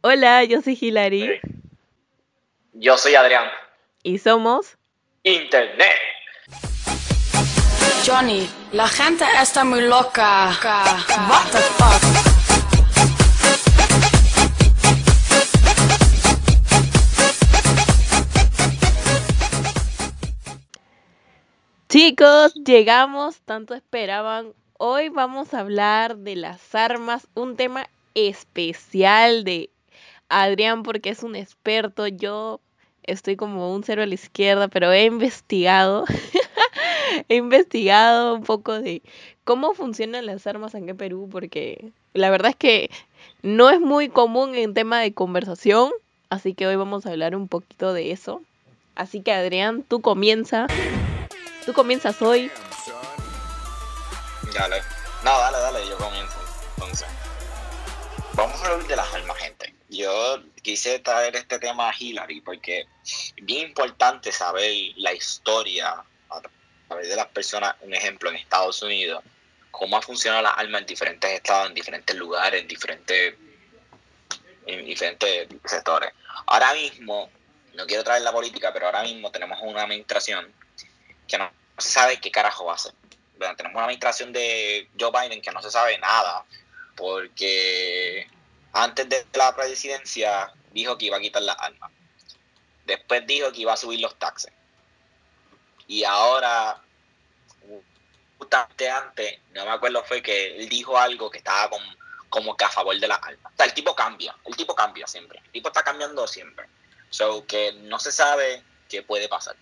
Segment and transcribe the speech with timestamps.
[0.00, 1.40] Hola, yo soy Hilary.
[2.72, 3.48] Yo soy Adrián.
[4.04, 4.78] Y somos
[5.24, 5.98] Internet.
[8.06, 10.50] Johnny, la gente está muy loca.
[11.28, 12.02] What the fuck?
[21.88, 24.54] Chicos, llegamos, tanto esperaban.
[24.74, 29.70] Hoy vamos a hablar de las armas, un tema especial de
[30.28, 32.06] Adrián porque es un experto.
[32.06, 32.60] Yo
[33.02, 36.04] estoy como un cero a la izquierda, pero he investigado.
[37.28, 39.02] he investigado un poco de
[39.44, 42.90] cómo funcionan las armas en Perú porque la verdad es que
[43.42, 45.90] no es muy común en tema de conversación.
[46.30, 48.42] Así que hoy vamos a hablar un poquito de eso.
[48.94, 50.66] Así que Adrián, tú comienza.
[51.64, 52.50] Tú comienzas hoy.
[54.54, 54.76] Dale.
[55.24, 56.38] No, dale, dale, yo comienzo.
[58.34, 59.77] Vamos a hablar de las armas, gente.
[59.88, 66.42] Yo quise traer este tema a Hillary porque es bien importante saber la historia a
[66.88, 69.24] través de las personas, un ejemplo en Estados Unidos,
[69.70, 73.34] cómo ha funcionado las armas en diferentes estados, en diferentes lugares, en diferentes,
[74.66, 76.12] en diferentes sectores.
[76.46, 77.30] Ahora mismo,
[77.74, 80.52] no quiero traer la política, pero ahora mismo tenemos una administración
[81.26, 82.92] que no se sabe qué carajo va a hacer.
[83.38, 83.56] ¿verdad?
[83.56, 86.44] Tenemos una administración de Joe Biden que no se sabe nada,
[86.96, 88.26] porque
[88.72, 91.90] antes de la presidencia dijo que iba a quitar las armas.
[92.84, 94.52] Después dijo que iba a subir los taxes.
[95.86, 96.82] Y ahora,
[98.38, 101.76] justamente antes, no me acuerdo, fue que él dijo algo que estaba
[102.28, 103.52] como que a favor de las armas.
[103.52, 105.40] O sea, el tipo cambia, el tipo cambia siempre.
[105.46, 106.66] El tipo está cambiando siempre.
[107.10, 109.56] So que no se sabe qué puede pasar.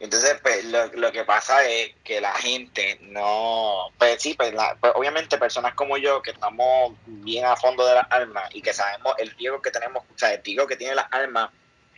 [0.00, 4.76] Entonces, pues, lo, lo, que pasa es que la gente no, pues sí, pues, la,
[4.80, 8.72] pues, obviamente personas como yo que estamos bien a fondo de las armas y que
[8.72, 11.50] sabemos el riesgo que tenemos, o sea, el riesgo que tiene las armas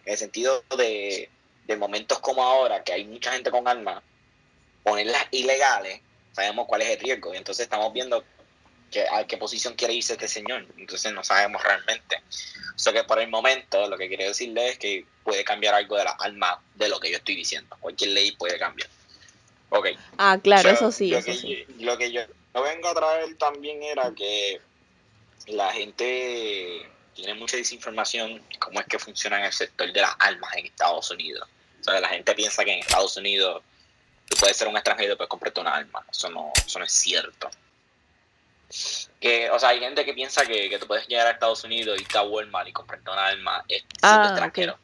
[0.06, 1.28] en el sentido de,
[1.66, 4.02] de momentos como ahora, que hay mucha gente con armas,
[4.82, 6.00] ponerlas ilegales,
[6.32, 7.34] sabemos cuál es el riesgo.
[7.34, 8.24] Y entonces estamos viendo
[8.90, 12.22] que, a qué posición quiere irse este señor, entonces no sabemos realmente.
[12.76, 16.04] Eso que por el momento lo que quiero decirle es que puede cambiar algo de
[16.04, 17.76] las armas de lo que yo estoy diciendo.
[17.80, 18.88] Cualquier ley puede cambiar.
[19.70, 19.88] Ok.
[20.18, 21.64] Ah, claro, So, eso sí, lo eso que sí.
[21.78, 22.22] lo que yo
[22.54, 24.60] no vengo a traer también era que
[25.46, 30.50] la gente tiene mucha desinformación cómo es que funciona en el sector de las armas
[30.56, 31.48] en Estados Unidos.
[31.80, 33.62] O sea, la gente piensa que en Estados Unidos
[34.28, 36.04] tú puedes ser un extranjero y puedes comprarte una arma.
[36.10, 37.50] Eso no, eso no es cierto.
[39.20, 42.00] Que, o sea, hay gente que piensa que, que tú puedes llegar a Estados Unidos,
[42.00, 44.78] irte a Walmart y comprarte una arma siendo Ah, extranjero.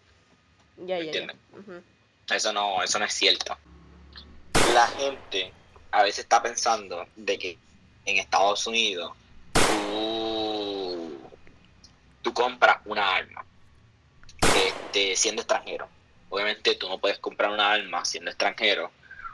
[0.78, 1.04] Ya, ya, ya.
[1.04, 1.36] ¿Entiendes?
[1.52, 1.82] Ujú.
[2.30, 3.56] Eso no, eso no es cierto.
[4.74, 5.52] La gente
[5.92, 7.58] a veces está pensando de que
[8.04, 9.12] en Estados Unidos
[9.52, 11.18] tú,
[12.22, 13.44] tú compras una arma
[14.42, 15.88] este, siendo extranjero.
[16.28, 18.90] Obviamente tú no puedes comprar una arma siendo extranjero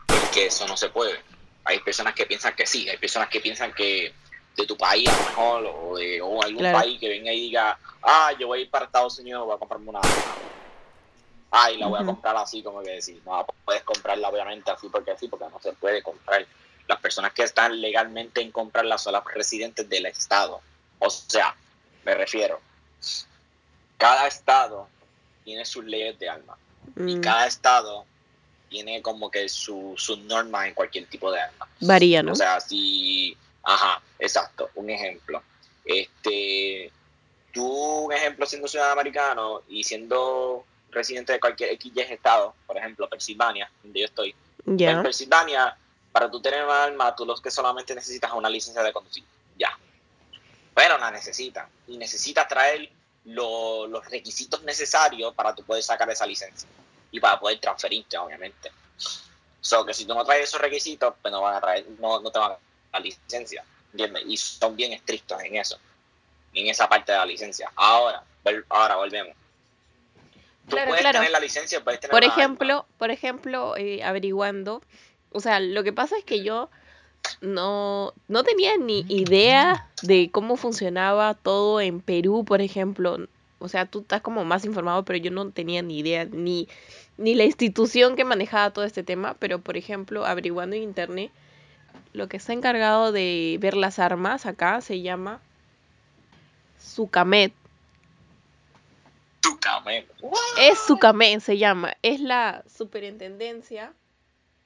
[0.07, 1.19] porque eso no se puede.
[1.65, 4.13] Hay personas que piensan que sí, hay personas que piensan que
[4.57, 6.79] de tu país a lo mejor o de o algún Claro.
[6.79, 9.59] país que venga y diga, ah, yo voy a ir para Estados Unidos, voy a
[9.59, 10.01] comprarme una.
[11.51, 14.89] Ah, y la voy a comprar así como que decir, no, puedes comprarla obviamente así
[14.89, 16.47] porque así, porque no se puede comprar.
[16.89, 20.61] Las personas que están legalmente en comprarla son las residentes del estado.
[20.99, 21.55] O sea,
[22.05, 22.61] me refiero,
[23.97, 24.89] cada estado
[25.45, 26.59] tiene sus leyes de armas
[26.97, 28.07] y Mm, cada estado
[28.69, 31.69] tiene como que su- sus normas en cualquier tipo de arma.
[31.81, 32.33] varía, ¿no?
[32.33, 35.43] O sea, si, ajá, exacto, un ejemplo.
[35.85, 36.91] Este,
[37.53, 37.67] tú,
[38.07, 43.71] un ejemplo, siendo ciudadano americano y siendo residente de cualquier X estado, por ejemplo, Pensilvania,
[43.83, 44.35] donde yo estoy.
[44.67, 45.03] En.
[45.03, 45.77] Pensilvania,
[46.13, 49.25] para tú tener una arma, tú lo que solamente necesitas es una licencia de conducir.
[49.59, 49.77] Ya.
[50.75, 51.67] Pero la necesitas.
[51.89, 52.91] Y necesitas traer
[53.25, 56.69] lo- los requisitos necesarios para tú poder sacar esa licencia.
[57.11, 58.71] Y para poder transferirte, obviamente.
[59.61, 62.31] So que si tú no traes esos requisitos, pues no van a traer, no, no
[62.31, 62.59] te van a
[62.93, 63.65] la licencia.
[63.93, 64.23] ¿Entiendes?
[64.27, 65.79] Y son bien estrictos en eso.
[66.55, 67.71] En esa parte de la licencia.
[67.77, 68.23] Ahora,
[68.69, 69.35] ahora volvemos.
[70.69, 71.19] Tú Claro, puedes claro.
[71.19, 72.35] tener la licencia, puedes tener Por arma.
[72.35, 74.83] ejemplo, por ejemplo, eh, averiguando,
[75.33, 76.71] o sea, lo que pasa es que yo
[77.41, 83.27] no, no tenía ni idea de cómo funcionaba todo en Perú, por ejemplo.
[83.59, 86.69] O sea, tú estás como más informado, pero yo no tenía ni idea, ni,
[87.17, 89.35] ni la institución que manejaba todo este tema.
[89.39, 91.31] Pero, por ejemplo, averiguando en internet,
[92.13, 95.41] lo que está encargado de ver las armas acá se llama
[96.79, 97.53] Sucamet.
[99.41, 100.07] Tu came-
[100.59, 101.95] Es Sucamet, se llama.
[102.03, 103.93] Es la Superintendencia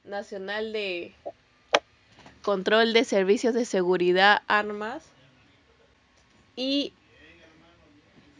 [0.04, 1.14] Nacional de
[2.42, 5.02] Control de Servicios de Seguridad, Armas
[6.56, 6.92] y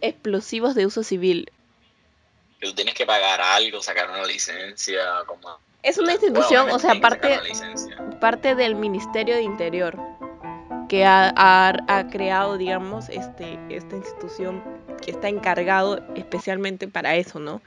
[0.01, 1.51] explosivos de uso civil.
[2.61, 5.59] Tú tienes que pagar algo, sacar una licencia, como...
[5.83, 6.95] Es una institución, o sea,
[8.19, 9.99] parte, del Ministerio de Interior
[10.89, 14.63] que ha, ha, creado, digamos, este, esta institución
[15.03, 17.61] que está encargado especialmente para eso, ¿no?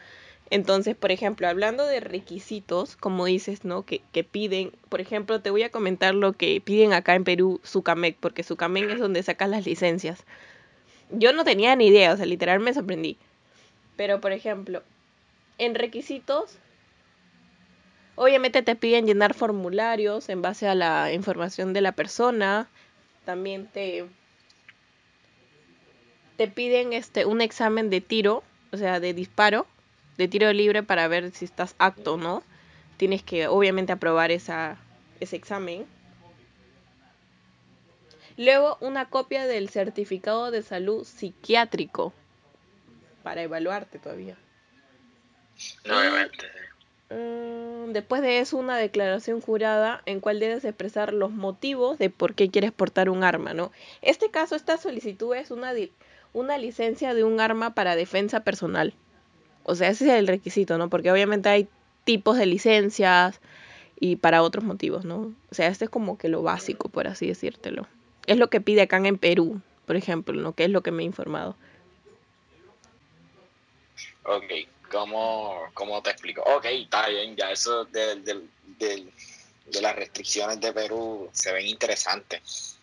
[0.52, 3.84] Entonces, por ejemplo, hablando de requisitos, como dices, ¿no?
[3.84, 7.60] Que, que, piden, por ejemplo, te voy a comentar lo que piden acá en Perú,
[7.64, 10.24] Sucamec, porque Sucamec es donde sacas las licencias.
[11.12, 13.18] Yo no tenía ni idea, o sea, literal me sorprendí.
[13.96, 14.82] Pero, por ejemplo,
[15.60, 16.58] en requisitos,
[18.20, 22.68] obviamente te piden llenar formularios en base a la información de la persona.
[23.24, 24.06] También te,
[26.36, 28.44] te piden este, un examen de tiro,
[28.74, 29.66] o sea, de disparo
[30.18, 32.44] de tiro libre para ver si estás apto o no.
[32.98, 34.78] Tienes que obviamente aprobar esa,
[35.22, 35.86] ese examen.
[38.36, 42.14] Luego una copia del certificado de salud psiquiátrico
[43.24, 44.38] para evaluarte todavía.
[45.86, 46.69] Obviamente.
[47.10, 52.36] Mm, después de eso, una declaración jurada en cual debes expresar los motivos de por
[52.36, 53.72] qué quieres portar un arma, ¿no?
[54.02, 55.74] Este caso, esta solicitud es una,
[56.34, 58.94] una licencia de un arma para defensa personal.
[59.64, 60.90] O sea, ese es el requisito, ¿no?
[60.90, 61.68] Porque obviamente hay
[62.04, 63.40] tipos de licencias
[64.00, 65.34] y para otros motivos, ¿no?
[65.52, 67.88] O sea, este es como que lo básico, por así decírtelo.
[68.28, 70.54] Es lo que pide acá en Perú, por ejemplo, ¿no?
[70.54, 71.56] Que es lo que me he informado.
[74.24, 74.44] Ok,
[74.90, 76.42] ¿cómo, cómo te explico?
[76.44, 79.12] Ok, está bien, ya eso de, de,
[79.66, 82.78] de las restricciones de Perú se ven interesantes.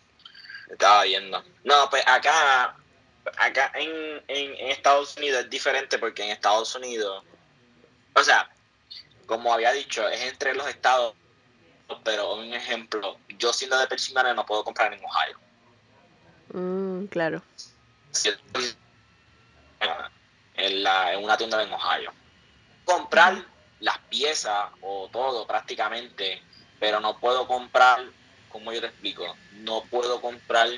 [0.69, 1.43] Estaba viendo.
[1.63, 2.75] No, pues acá
[3.37, 7.23] acá en, en, Estados Unidos es diferente porque en Estados Unidos,
[8.13, 8.49] o sea,
[9.25, 11.13] como había dicho, es entre los estados,
[12.03, 15.39] pero un ejemplo, yo siendo de Pensilvania no puedo comprar en Ohio.
[16.53, 17.41] Mm, claro.
[20.57, 22.11] En, la, en una tienda en Ohio.
[22.83, 23.45] Comprar
[23.79, 26.41] las piezas o todo prácticamente,
[26.79, 28.03] pero no puedo comprar,
[28.49, 30.69] como yo te explico, no puedo comprar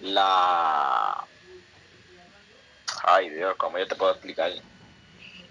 [0.00, 1.24] la...
[3.04, 4.52] Ay Dios, ¿cómo yo te puedo explicar?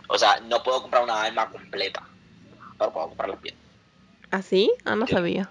[0.07, 2.07] O sea, no puedo comprar una arma completa,
[2.77, 3.55] pero puedo comprar la piel.
[4.31, 4.71] ¿Ah, sí?
[4.85, 5.49] Ah, no sabía.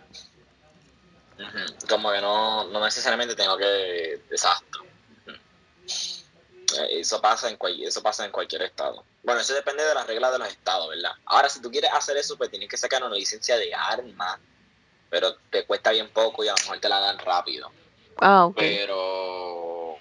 [1.89, 4.15] Como que no, no necesariamente tengo que...
[4.31, 4.81] Exacto.
[6.91, 9.05] Eso pasa, en eso pasa en cualquier estado.
[9.23, 11.13] Bueno, eso depende de las reglas de los estados, ¿verdad?
[11.25, 14.41] Ahora, si tú quieres hacer eso, pues tienes que sacar una licencia de arma,
[15.09, 17.71] pero te cuesta bien poco y a lo mejor te la dan rápido.
[18.21, 19.99] Ah, pero,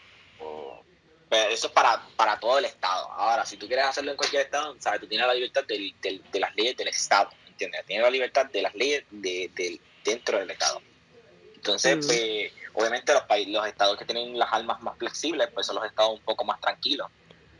[1.30, 3.12] eso es para, para todo el Estado.
[3.12, 5.02] Ahora, si tú quieres hacerlo en cualquier Estado, ¿sabes?
[5.02, 5.94] tú tienes la libertad de,
[6.40, 7.86] las leyes del Estado, ¿entiendes?
[7.86, 10.82] Tienes la libertad de las leyes de, dentro del Estado.
[11.66, 12.08] Entonces, mm.
[12.08, 16.12] pues, obviamente los, los estados que tienen las armas más flexibles, pues son los estados
[16.12, 17.10] un poco más tranquilos.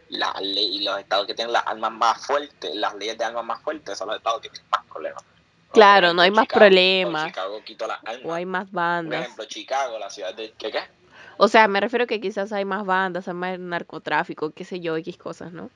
[0.10, 3.44] La ley, y los estados que tienen las armas más fuertes, las leyes de armas
[3.44, 5.24] más fuertes, son los estados que tienen más problemas.
[5.72, 7.34] Claro, no hay más problemas.
[8.24, 9.18] O hay más bandas.
[9.18, 10.54] Por ejemplo, Chicago, la ciudad de...
[10.54, 10.84] ¿Qué qué?
[11.38, 14.96] O sea, me refiero que quizás hay más bandas, hay más narcotráfico, qué sé yo,
[14.98, 15.72] X cosas, ¿no?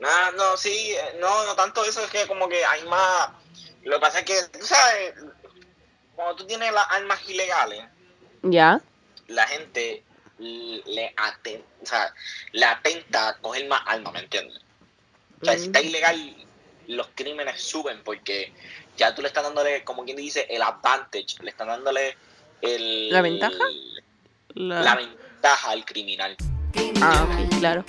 [0.00, 3.30] No, no, sí, eh, no, no tanto eso, es que como que hay más...
[3.84, 5.14] Lo que pasa es que, tú sabes,
[6.18, 7.84] cuando tú tienes las armas ilegales...
[8.42, 8.80] Ya.
[9.28, 10.02] La gente
[10.38, 12.12] le, atenta, o sea,
[12.50, 14.60] le atenta a coger más armas, ¿me entiendes?
[15.40, 15.84] O sea, si está mm.
[15.84, 16.36] ilegal
[16.88, 18.52] los crímenes suben porque
[18.96, 22.16] ya tú le estás dándole, como quien dice, el advantage, le están dándole
[22.62, 23.10] el...
[23.10, 23.64] ¿La ventaja?
[24.54, 26.36] La, ventaja al criminal.
[27.00, 27.84] Ah, ok, claro.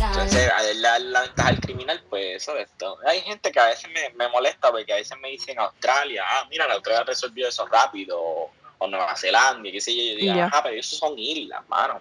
[0.00, 0.50] Entonces,
[0.82, 2.98] dar la ventaja al criminal, pues eso es todo.
[3.06, 6.66] Hay gente que a veces me, molesta porque a veces me dicen Australia, ah, mira,
[6.66, 10.60] la Australia resolvió eso rápido, o, Nueva Zelanda, y qué sé yo, yo digo, ah,
[10.62, 12.00] pero esos son islas, mano.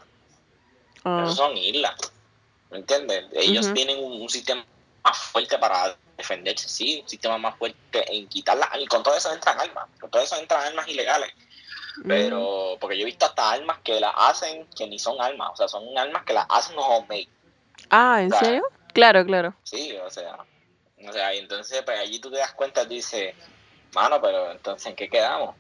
[1.04, 1.22] Ah.
[1.24, 1.96] Esos son islas.
[2.70, 3.26] ¿Me entiendes?
[3.34, 4.64] Ellos tienen un sistema
[5.04, 8.70] más fuerte para defenderse, sí, un sistema más fuerte en quitarlas.
[8.80, 11.32] Y con todo eso entran armas, con todo eso entran armas ilegales.
[12.06, 12.80] Pero, mm.
[12.80, 15.68] porque yo he visto hasta armas que las hacen que ni son armas, o sea,
[15.68, 17.28] son armas que las hacen homemade.
[17.90, 18.64] Ah, ¿en serio?
[18.94, 19.54] Claro, claro.
[19.64, 20.38] Sí, o sea,
[21.08, 23.36] o sea, y entonces, pues allí tú te das cuenta, tú dices,
[23.94, 25.56] mano, pero entonces, ¿en qué quedamos?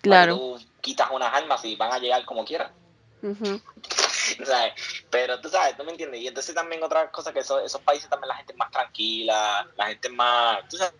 [0.00, 0.36] Claro.
[0.36, 2.72] Tú quitas unas armas y van a llegar como quieran.
[5.10, 6.20] Pero tú sabes, tú me entiendes.
[6.20, 9.66] Y entonces también otra cosa que esos, esos países también la gente es más tranquila,
[9.76, 10.94] la gente es más, tú sabes,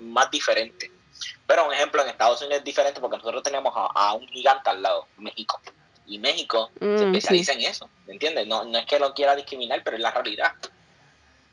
[0.00, 0.90] más, diferente.
[1.46, 4.82] Pero un ejemplo en Estados Unidos es diferente porque nosotros tenemos a, un gigante al
[4.82, 5.60] lado, México.
[6.08, 8.46] Y México se mm, especializa en eso, ¿me entiendes?
[8.46, 10.52] No, no es que lo quiera discriminar, pero es la realidad.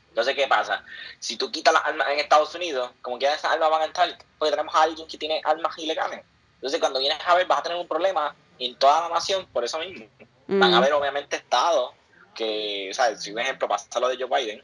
[0.08, 0.82] Entonces, ¿qué pasa?
[1.18, 4.16] Si tú quitas las armas en Estados Unidos, como que esas armas van a entrar,
[4.38, 6.22] porque tenemos a alguien que tiene armas ilegales.
[6.54, 9.62] Entonces, cuando vienes a ver, vas a tener un problema en toda la nación por
[9.62, 10.06] eso mismo.
[10.48, 11.92] Van a Mm, haber obviamente estados
[12.34, 14.62] que, o sea, si un ejemplo pasa lo de Joe Biden,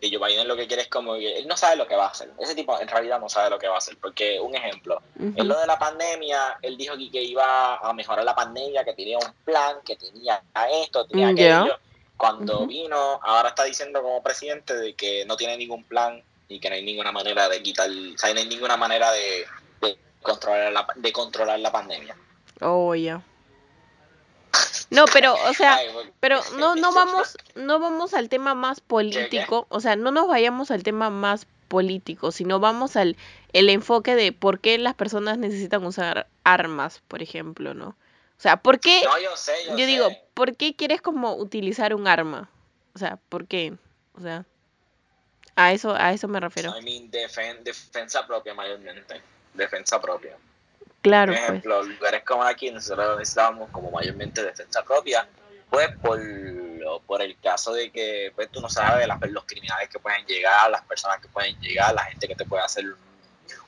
[0.00, 2.06] y Joe Biden lo que quiere es como que él no sabe lo que va
[2.06, 2.30] a hacer.
[2.38, 5.30] Ese tipo en realidad no sabe lo que va a hacer, porque un ejemplo, en
[5.30, 5.44] ujú.
[5.44, 9.32] lo de la pandemia, él dijo que iba a mejorar la pandemia, que tenía un
[9.44, 10.42] plan, que tenía
[10.82, 11.78] esto, tenía Mm, aquello.
[12.16, 16.70] Cuando vino, ahora está diciendo como presidente de que no tiene ningún plan y que
[16.70, 19.44] no hay ninguna manera de quitar, o sea, no hay ninguna manera de,
[19.82, 22.16] de controlar la, de controlar la pandemia.
[22.62, 23.22] Oh, ya.
[24.90, 25.78] No, pero, o sea,
[26.20, 30.70] pero no, no vamos, no vamos al tema más político, o sea, no nos vayamos
[30.70, 33.16] al tema más político, sino vamos al
[33.52, 37.88] el enfoque de por qué las personas necesitan usar armas, por ejemplo, ¿no?
[37.88, 39.02] O sea, ¿por qué?
[39.04, 39.86] No, yo sé, yo, Yo sé.
[39.86, 42.50] digo, ¿por qué quieres como utilizar un arma?
[42.94, 43.74] O sea, ¿por qué?
[44.14, 44.44] O sea,
[45.56, 46.78] a eso, a eso me refiero.
[46.78, 49.20] I mean, defen- defensa propia mayormente.
[49.54, 50.36] Defensa propia.
[51.06, 51.48] Claro, Por pues.
[51.48, 55.24] ejemplo, lugares como aquí, nosotros necesitamos como mayormente defensa propia,
[55.70, 56.20] pues por,
[57.06, 60.68] por el caso de que pues tú no sabes las, los criminales que pueden llegar,
[60.68, 62.84] las personas que pueden llegar, la gente que te puede hacer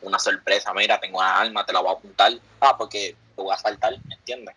[0.00, 3.54] una sorpresa, mira, tengo una arma, te la voy a apuntar, ah, porque te voy
[3.54, 4.57] a faltar, ¿me entiendes?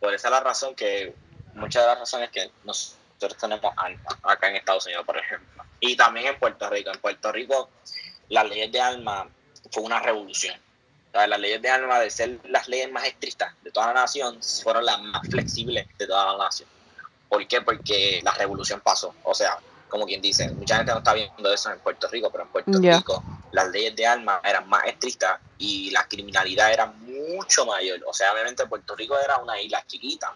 [0.00, 1.14] Por esa es la razón que,
[1.54, 5.62] muchas de las razones que nosotros tenemos armas acá en Estados Unidos, por ejemplo.
[5.78, 6.90] Y también en Puerto Rico.
[6.90, 7.70] En Puerto Rico,
[8.28, 9.28] las leyes de armas
[9.70, 10.56] fue una revolución.
[11.10, 13.94] O sea, las leyes de armas, de ser las leyes más estrictas de toda la
[13.94, 16.68] nación, fueron las más flexibles de toda la nación.
[17.28, 17.60] ¿Por qué?
[17.62, 19.14] Porque la revolución pasó.
[19.24, 22.44] O sea, como quien dice, mucha gente no está viendo eso en Puerto Rico, pero
[22.44, 22.78] en Puerto.
[22.78, 28.00] Rico las leyes de armas eran más estrictas y la criminalidad era mucho mayor.
[28.06, 30.34] O sea, obviamente Puerto Rico era una isla chiquita,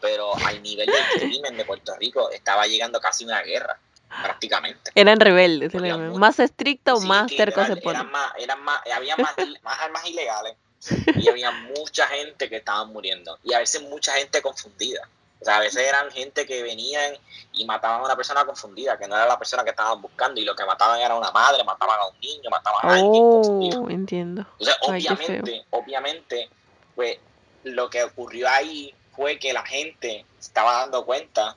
[0.00, 4.90] pero al nivel del crimen de Puerto Rico estaba llegando casi una guerra, prácticamente.
[4.94, 8.00] Eran rebeldes, eran más estricto, Sí, más terco se ponen.
[8.00, 10.56] eran más, eran más, había más, más armas ilegales
[11.16, 15.08] y había mucha gente que estaban muriendo y a veces mucha gente confundida.
[15.38, 17.12] O sea, a veces eran gente que venían
[17.52, 20.44] y mataban a una persona confundida, que no era la persona que estaban buscando y
[20.44, 23.82] lo que mataban era una madre, mataban a un niño, mataban a alguien confundido.
[23.82, 24.46] Oh, entiendo.
[24.58, 26.50] Entonces, Ay, obviamente, obviamente,
[26.94, 27.18] pues
[27.64, 31.56] lo que ocurrió ahí fue que la gente estaba dando cuenta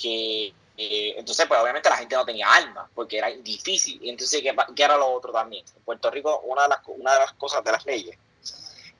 [0.00, 3.98] que, eh, entonces, pues obviamente la gente no tenía armas, porque era difícil.
[4.00, 5.64] Y entonces, ¿qué, qué era lo otro también?
[5.76, 8.16] En Puerto Rico, una de, las, una de las cosas de las leyes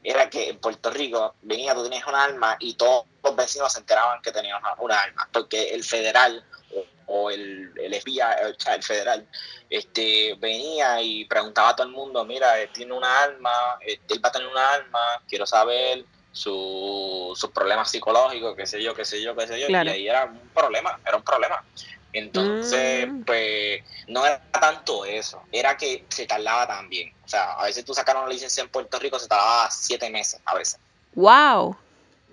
[0.03, 3.81] era que en Puerto Rico venía, tú tenías un arma y todos los vecinos se
[3.81, 6.45] enteraban que tenían una, una arma, porque el federal
[7.07, 9.27] o, el, el o sea, el federal,
[9.71, 14.25] este, venía y preguntaba a todo el mundo, mira, él tiene una arma, este, él
[14.25, 19.05] va a tener una arma, quiero saber su- sus problemas psicológicos, qué sé yo, qué
[19.05, 19.91] sé yo, qué sé yo, Claro.
[19.91, 21.63] y ahí era un problema, era un problema.
[22.13, 23.23] Entonces, Mm.
[23.25, 27.13] pues, no era tanto eso, era que se tardaba también.
[27.25, 30.41] O sea, a veces tú sacaron una licencia en Puerto Rico, se tardaba siete meses
[30.47, 30.79] a veces.
[31.15, 31.77] Wow,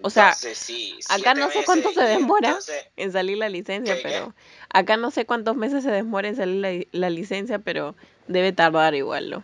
[0.01, 2.47] O sea, Entonces, sí, acá no sé cuánto meses, se demora.
[2.49, 4.09] entonces, en salir la licencia, ¿Qué, qué?
[4.09, 4.33] pero
[4.69, 6.61] acá no sé cuántos meses se demora en salir
[6.91, 7.95] la, la licencia, pero
[8.27, 9.43] debe tardar igual, ¿no?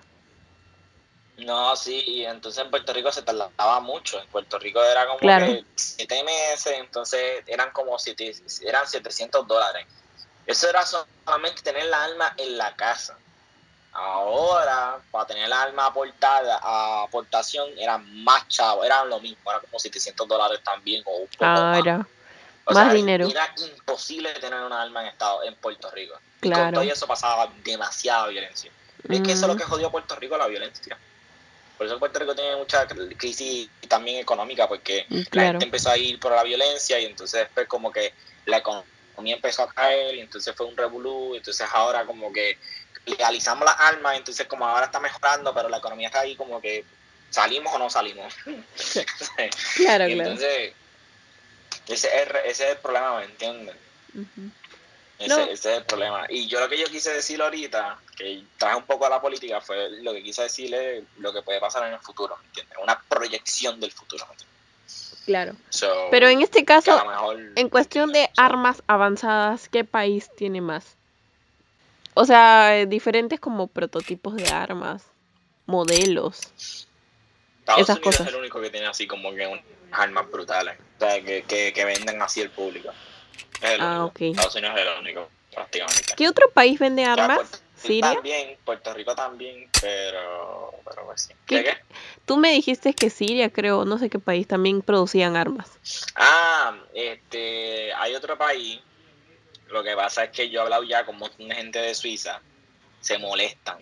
[1.45, 4.19] No, sí, y entonces en Puerto Rico se tardaba mucho.
[4.21, 5.45] En Puerto Rico era como Claro.
[5.45, 9.85] que siete meses, entonces eran como siete, eran 700 dólares.
[10.45, 13.17] Eso era solamente tener la alma en la casa.
[13.93, 19.59] Ahora, para tener la alma aportada a aportación, era más chavo, eran lo mismo, era
[19.59, 21.79] como 700 dólares también o un poco Ah, más.
[21.81, 22.07] era
[22.65, 23.27] O más sea, dinero.
[23.27, 26.13] Era imposible tener un alma en estado en Puerto Rico.
[26.41, 26.81] Y con Claro.
[26.81, 28.71] todo eso pasaba demasiada violencia.
[29.09, 30.97] Es que eso es lo Mm, que jodió a Puerto Rico, la violencia.
[31.81, 35.89] Por eso Puerto Rico tiene mucha cr- crisis también económica, porque Mm, la gente empezó
[35.89, 38.13] a ir por la violencia y entonces después como que
[38.45, 42.59] la economía empezó a caer y entonces fue un revolú, y entonces ahora como que
[43.07, 46.85] legalizamos las armas, entonces como ahora está mejorando, pero la economía está ahí como que
[47.31, 48.31] salimos o no salimos.
[49.75, 50.29] Claro, y claro.
[50.29, 50.75] entonces
[51.87, 53.75] ese es, ese es el problema, ¿me entiendes?
[54.13, 54.51] Ujú.
[55.21, 55.39] Ese, No.
[55.43, 56.25] ese es el problema.
[56.29, 59.61] Y yo lo que yo quise decir ahorita, que traje un poco a la política,
[59.61, 62.77] fue lo que quise decirle lo que puede pasar en el futuro, ¿me entiendes?
[62.81, 64.25] Una proyección del futuro.
[64.27, 64.51] ¿me entiendes?
[65.25, 65.53] Claro.
[65.69, 70.95] So, Pero en este caso, mejor- en cuestión de armas avanzadas, ¿qué país tiene más?
[72.15, 75.03] O sea, eh, diferentes como prototipos de armas,
[75.65, 76.39] modelos.
[77.59, 78.27] Estados esas Unidos cosas.
[78.27, 80.77] es el único que tiene así como que unas armas brutales.
[80.97, 82.89] O sea, que, que, que venden así al público.
[83.61, 84.25] Es el Ah, único.
[84.25, 86.13] Estados Unidos es el único, prácticamente.
[86.17, 87.37] ¿Qué otro país vende Ya, armas?
[87.37, 88.13] Puerto Rico ¿Siria?
[88.13, 91.33] También, Puerto Rico también, pero, pero pues sí.
[91.47, 91.77] ¿Qué-.
[92.25, 95.69] Tú me dijiste que Siria, creo, no sé qué país, también producían armas.
[96.15, 98.79] Ah, este, hay otro país.
[99.69, 101.95] Lo que pasa es que yo he hablado ya con un montón de gente de
[101.95, 102.41] Suiza.
[102.99, 103.77] Se molestan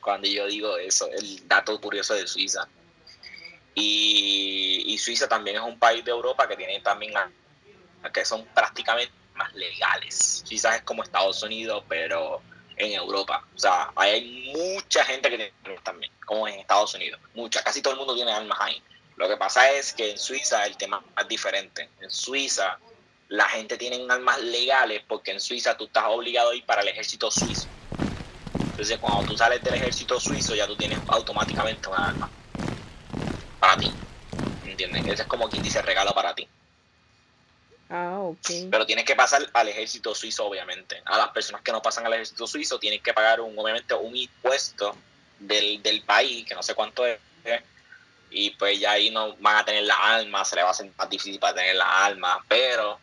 [0.00, 2.68] cuando yo digo eso, el dato curioso de Suiza.
[3.74, 7.12] Y, y Suiza también es un país de Europa que tiene también
[8.12, 10.44] que son prácticamente más legales.
[10.46, 12.42] Quizás es como Estados Unidos, pero
[12.76, 13.44] en Europa.
[13.54, 17.20] O sea, hay mucha gente que tiene armas también, como en Estados Unidos.
[17.34, 18.82] Mucha, casi todo el mundo tiene armas ahí.
[19.16, 21.90] Lo que pasa es que en Suiza el tema es diferente.
[22.00, 22.78] En Suiza
[23.28, 26.88] la gente tiene armas legales porque en Suiza tú estás obligado a ir para el
[26.88, 27.68] ejército suizo.
[28.54, 32.30] Entonces cuando tú sales del ejército suizo ya tú tienes automáticamente una arma.
[33.60, 33.92] Para ti.
[34.64, 35.04] ¿Entiendes?
[35.06, 36.48] Ese es como quien dice regalo para ti.
[37.90, 38.70] Ah, ok.
[38.70, 41.02] Pero tienes que pasar al ejército suizo, obviamente.
[41.04, 44.16] A las personas que no pasan al ejército suizo tienen que pagar un, obviamente, un
[44.16, 44.96] impuesto
[45.40, 47.18] del, del país, que no sé cuánto es,
[48.30, 50.90] y pues ya ahí no van a tener la alma, se le va a hacer
[50.96, 52.98] más difícil para tener la alma, pero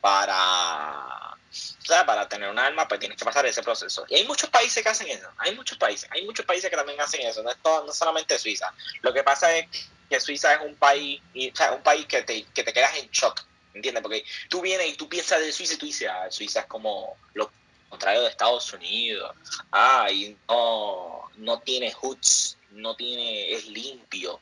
[0.00, 4.04] para, o para tener una alma pues tienes que pasar ese proceso.
[4.08, 7.00] Y hay muchos países que hacen eso, hay muchos países, hay muchos países que también
[7.00, 8.72] hacen eso, no es todo, no solamente Suiza.
[9.00, 9.66] Lo que pasa es
[10.10, 13.10] que Suiza es un país, o sea, un país que te, que te quedas en
[13.10, 13.42] shock,
[13.76, 14.02] ¿entiendes?
[14.02, 17.16] Porque tú vienes y tú piensas de Suiza y tú dices, ah, Suiza es como
[17.34, 17.50] lo
[17.88, 19.34] contrario de Estados Unidos,
[19.70, 24.40] ah, y no, no tiene hoods, no tiene, es limpio,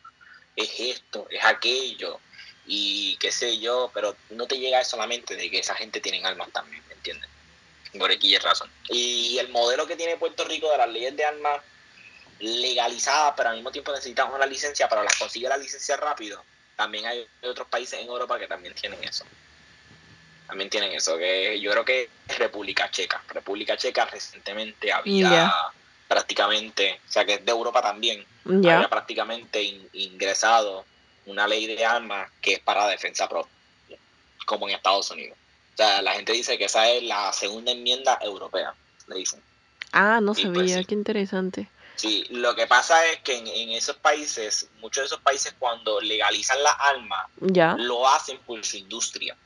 [0.57, 2.21] es esto, es aquello,
[2.67, 6.51] y qué sé yo, pero no te llega solamente de que esa gente tiene armas
[6.53, 7.29] también, ¿me entiendes?
[7.99, 8.71] Por aquí es razón.
[8.89, 11.61] Y el modelo que tiene Puerto Rico de las leyes de armas
[12.41, 16.43] legalizadas, pero al mismo tiempo necesitan una licencia para la conseguir la licencia rápido,
[16.77, 19.25] también hay otros países en Europa que también tienen eso.
[20.47, 23.23] También tienen eso, que yo creo que es República Checa.
[23.29, 25.53] República Checa recientemente había Ya.
[26.07, 28.25] prácticamente, o sea que es de Europa también,
[28.75, 30.85] había prácticamente in- ingresado
[31.27, 33.51] una ley de armas que es para defensa propia,
[34.47, 35.37] como en Estados Unidos.
[35.73, 38.75] O sea, la gente dice que esa es la segunda enmienda europea,
[39.09, 39.43] le dicen.
[39.93, 40.85] Ah, no Y pues sabía, sí.
[40.85, 41.69] qué interesante.
[41.97, 46.01] Sí, lo que pasa es que en, en esos países, muchos de esos países cuando
[46.01, 47.75] legalizan las armas, Ya.
[47.79, 49.37] lo hacen por su industria.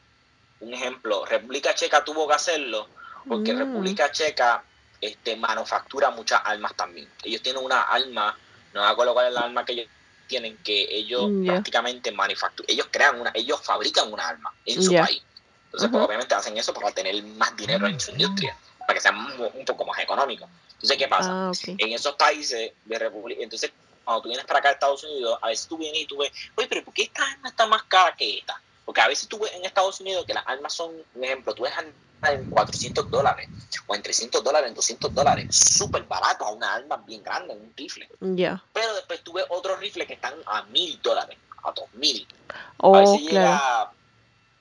[0.60, 2.88] Un ejemplo, República Checa tuvo que hacerlo
[3.28, 3.58] porque Mm.
[3.58, 4.64] República Checa
[5.00, 7.08] este, manufactura muchas armas también.
[7.22, 8.36] Ellos tienen una arma,
[8.72, 9.86] no acuerdo cuál es la arma que ellos
[10.26, 11.52] tienen, que ellos Ya.
[11.52, 15.22] prácticamente manufacturan, ellos crean una, ellos fabrican una arma en su país.
[15.66, 19.12] Entonces, pues, obviamente hacen eso para tener más dinero en su industria, para que sea
[19.12, 20.48] un, un poco más económico.
[20.78, 21.30] Entonces, ¿qué pasa?
[21.32, 23.42] Ah, en esos países de República.
[23.42, 23.72] Entonces,
[24.04, 26.30] cuando tú vienes para acá a Estados Unidos, a veces tú vienes y tú ves,
[26.54, 28.60] oye, pero ¿por qué esta arma está más cara que esta?
[28.84, 31.64] Porque a veces tú ves en Estados Unidos que las armas son, un ejemplo, tú
[31.64, 33.48] ves en 400 dólares
[33.86, 37.72] o en 300 dólares, en 200 dólares, súper barato a una arma bien grande, un
[37.76, 38.08] rifle.
[38.20, 38.62] Ya.
[38.72, 42.26] Pero después tú ves otros rifles que están a 1000 dólares, a 2000.
[42.50, 43.50] a Oh, veces claro.
[43.50, 43.92] llega,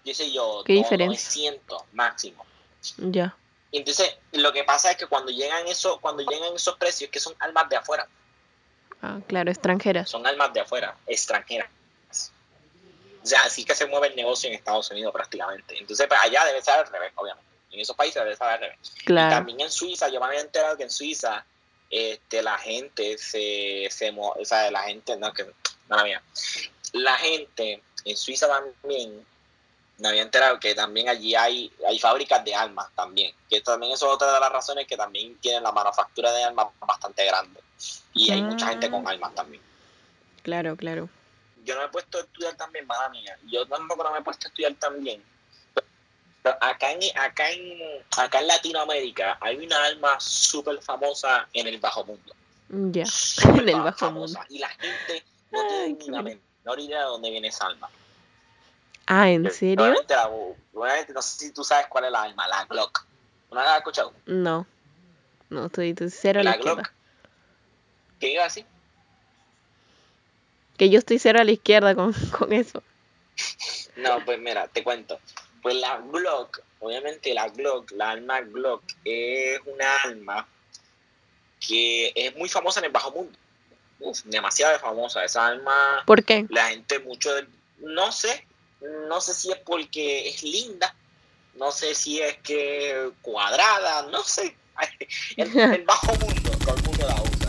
[0.03, 1.51] qué sé yo, ¿Qué no- diferencia?
[1.51, 2.45] 900 máximo.
[2.97, 3.35] Ya.
[3.71, 7.19] Y Entonces, lo que pasa es que cuando llegan esos, cuando llegan esos precios, que
[7.19, 8.07] son armas de afuera,
[9.01, 10.09] Ah, claro, extranjeras.
[10.09, 11.69] son armas de afuera, extranjeras.
[13.23, 15.77] O sea, así que se mueve el negocio en Estados Unidos prácticamente.
[15.77, 17.45] Entonces, pues, allá debe ser al revés, obviamente.
[17.71, 18.77] En esos países debe ser al revés.
[19.01, 19.35] Y Claro.
[19.35, 21.45] también en Suiza, yo me había enterado que en Suiza
[21.89, 25.45] este, la gente se, se mo- o sea, la gente, no, que,
[25.89, 26.21] mala mía.
[26.93, 29.25] La gente en Suiza también,
[29.99, 33.33] me había enterado que también allí hay, hay fábricas de armas también.
[33.49, 36.67] Que también eso es otra de las razones que también tienen la manufactura de armas
[36.79, 37.59] bastante grande.
[38.13, 39.11] Y hay mucha gente con Ah.
[39.11, 39.61] armas también.
[40.43, 41.09] Claro, claro.
[41.65, 43.37] yo no me he puesto a estudiar también, mala mía.
[43.51, 45.21] Yo tampoco no me he puesto a estudiar también.
[46.43, 47.77] Pero acá en, acá en,
[48.17, 52.33] acá en Latinoamérica hay una alma súper famosa en el bajo mundo.
[52.69, 53.05] Ya.
[53.05, 54.39] Súper En el bajo famosa.
[54.39, 54.53] mundo.
[54.55, 57.89] Y la gente no Ay, tiene ni la menor idea de dónde viene esa alma.
[59.07, 59.83] Ah, ¿en serio?
[59.85, 63.05] Obviamente, la- obviamente no sé si tú sabes cuál es la alma, la Glock.
[63.49, 64.13] ¿No la has escuchado?
[64.25, 64.67] No.
[65.49, 66.81] No, estoy cero a la La izquierda.
[66.83, 66.91] Glock.
[68.19, 68.65] ¿Qué iba a decir?
[70.77, 72.83] Que yo estoy cero a la izquierda con, con eso.
[73.95, 75.19] No, pues mira, te cuento.
[75.61, 80.47] Pues la Glock, obviamente la Glock, la arma Glock es una arma
[81.65, 83.37] que es muy famosa en el bajo mundo.
[83.99, 85.23] Uf, demasiado famosa.
[85.23, 86.45] Esa arma, ¿Por qué?
[86.49, 87.47] la gente mucho del...
[87.79, 88.46] No sé,
[88.81, 90.93] no sé si es porque es linda,
[91.55, 94.55] no sé si es que cuadrada, no sé.
[95.37, 97.47] En el bajo mundo, todo el mundo la usa.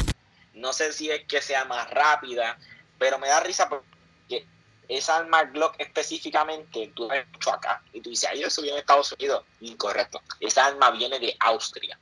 [0.54, 2.58] No sé si es que sea más rápida,
[2.98, 4.46] pero me da risa porque
[4.88, 8.76] esa arma Glock específicamente, tú la has hecho acá y tú dices, ay, eso viene
[8.76, 9.44] de Estados Unidos.
[9.60, 10.22] Incorrecto.
[10.40, 11.98] Esa arma viene de Austria,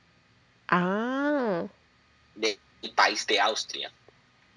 [0.69, 1.65] Ah.
[2.35, 2.57] del
[2.95, 3.91] país de Austria.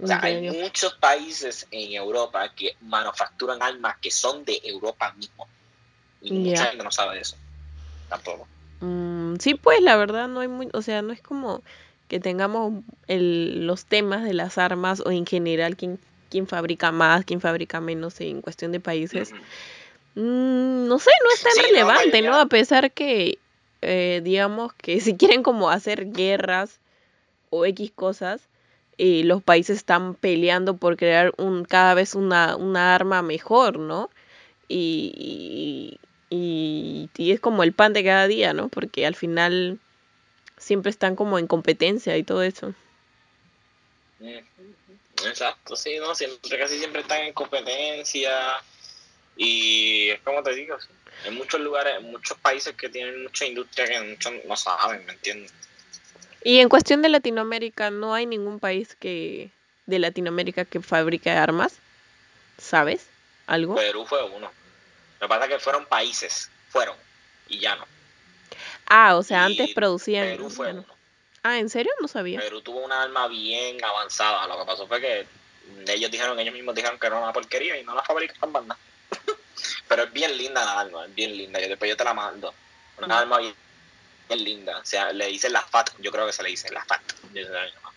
[0.03, 5.47] O sea, hay muchos países en Europa que manufacturan armas que son de Europa mismo.
[6.23, 7.37] Y mucha gente no sabe de eso.
[8.09, 8.47] Tampoco.
[8.81, 11.63] Mm, sí, pues la verdad no hay muy, o sea, no es como
[12.09, 17.25] que tengamos el, los temas de las armas o en general quién, quién fabrica más,
[17.25, 19.33] quién fabrica menos en cuestión de países.
[20.15, 22.35] Mm, no sé, no es tan Sí, relevante, ¿no?
[22.37, 23.39] A pesar que,
[23.83, 26.81] eh, digamos que si quieren como hacer guerras
[27.51, 28.49] o X cosas,
[29.03, 34.11] eh, los países están peleando por crear un cada vez una, una arma mejor, ¿no?
[34.69, 38.69] Y, y, y es como el pan de cada día, ¿no?
[38.69, 39.79] Porque al final
[40.59, 42.75] siempre están como en competencia y todo eso.
[45.27, 48.31] Exacto, sí, no, siempre, casi siempre están en competencia
[49.35, 50.77] y es como te digo,
[51.25, 55.15] en muchos lugares, en muchos países que tienen mucha industria que muchos no saben, ¿me
[55.15, 55.55] entiendes?
[56.42, 59.50] Y en cuestión de Latinoamérica, ¿no hay ningún país que
[59.87, 61.74] de Latinoamérica que fabrique armas?
[62.59, 63.07] ¿Sabes?
[63.46, 63.74] ¿Algo?
[63.74, 64.50] Perú fue uno.
[65.20, 66.96] Lo que pasa es que fueron países, fueron,
[67.48, 67.85] y ya no.
[68.87, 70.26] Ah, o sea, y antes producían.
[70.29, 70.85] Perú fue bueno.
[70.87, 70.94] uno.
[71.42, 71.92] Ah, ¿en serio?
[72.00, 72.40] No sabía.
[72.40, 74.46] Perú tuvo una arma bien avanzada.
[74.46, 75.26] Lo que pasó fue que
[75.88, 78.81] ellos dijeron, ellos mismos dijeron que era una porquería y no la fabricaban más nada.
[79.88, 81.61] Pero es bien linda la arma, es bien linda.
[81.61, 82.53] Yo después yo te la mando.
[82.98, 83.12] Una Mm.
[83.12, 83.55] arma bien,
[84.31, 84.79] bien linda.
[84.79, 87.01] O sea, le dicen la FAT, yo creo que se le dice la FAT.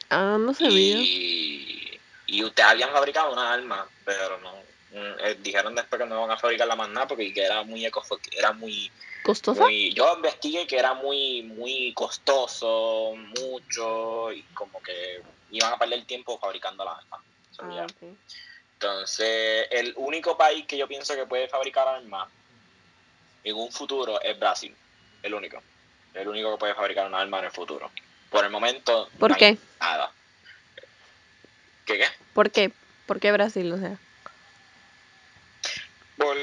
[0.10, 0.98] Ah, no sabía.
[1.00, 4.54] Y, y ustedes habían fabricado una arma, pero no.
[4.92, 7.86] mm, eh, dijeron después que no van a fabricarla más nada porque que era muy
[7.86, 8.92] eco, era muy
[9.24, 9.62] ¿Costosa?
[9.62, 16.06] muy, yo investigué que era muy, muy costoso, mucho, y como que iban a perder
[16.06, 17.22] tiempo fabricando la armas.
[17.60, 17.88] Ah.
[18.74, 22.28] Entonces, el único país que yo pienso que puede fabricar armas
[23.44, 24.76] en un futuro es Brasil.
[25.22, 25.62] El único.
[26.14, 27.92] El único que puede fabricar una arma en el futuro.
[28.30, 29.58] Por el momento, ¿Por no qué?
[29.80, 30.12] nada.
[31.86, 32.08] ¿Qué qué?
[32.34, 32.72] ¿Por qué?
[33.06, 33.72] ¿Por qué Brasil?
[33.72, 33.98] O sea.
[36.18, 36.38] Por,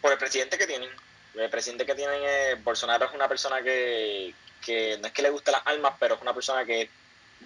[0.00, 0.88] por el presidente que tienen.
[1.34, 5.30] El presidente que tienen es Bolsonaro es una persona que, que no es que le
[5.30, 6.88] guste las armas, pero es una persona que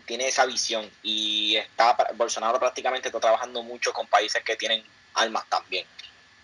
[0.06, 5.44] tiene esa visión y está Bolsonaro prácticamente está trabajando mucho con países que tienen armas
[5.48, 5.86] también.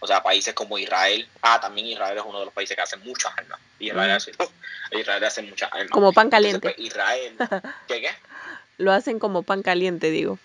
[0.01, 1.27] O sea, países como Israel.
[1.43, 3.59] Ah, también Israel es uno de los países que hacen muchas armas.
[3.79, 4.15] Israel, Mm.
[4.17, 4.33] hace,
[4.93, 5.91] Israel hace muchas armas.
[5.91, 6.75] Como pan Entonces, caliente.
[6.75, 7.37] pues, Israel.
[7.89, 8.11] ¿Qué qué?
[8.79, 10.39] Lo hacen como pan caliente, digo.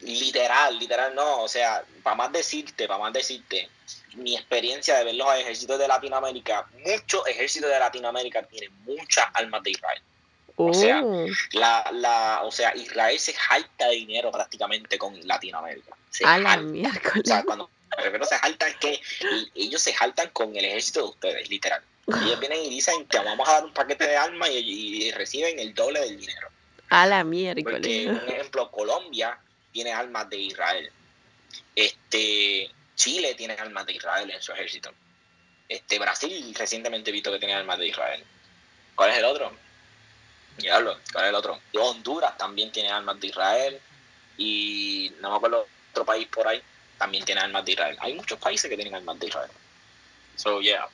[0.00, 1.42] Literal, literal, no.
[1.42, 3.68] O sea, para más decirte, para más decirte,
[4.14, 9.62] mi experiencia de ver los ejércitos de Latinoamérica, muchos ejércitos de Latinoamérica tienen muchas armas
[9.64, 10.02] de Israel.
[10.54, 11.02] Oh, O sea,
[11.52, 15.96] La, la, o sea, Israel se jalta de dinero prácticamente con Latinoamérica.
[16.10, 17.22] Se a la miércoles.
[17.24, 19.00] O sea, cuando a se jalta es que
[19.54, 21.82] ellos se jaltan con el ejército de ustedes, literal.
[22.06, 25.58] Ellos vienen y dicen que vamos a dar un paquete de armas y, y reciben
[25.58, 26.48] el doble del dinero.
[26.90, 28.06] A la Porque, miércoles.
[28.06, 29.38] un ejemplo, Colombia
[29.72, 30.90] tiene armas de Israel.
[31.74, 34.90] Este, Chile tiene armas de Israel en su ejército.
[35.68, 38.24] Este, Brasil recientemente he visto que tiene armas de Israel.
[38.94, 39.52] ¿Cuál es el otro?
[40.56, 41.60] Diablo, ¿cuál es el otro?
[41.74, 43.78] Honduras también tiene armas de Israel.
[44.38, 46.62] Y no me acuerdo otro país por ahí
[46.98, 47.96] también tiene armas de Israel.
[48.00, 49.50] Hay muchos países que tienen armas de Israel.
[50.36, 50.86] So yeah.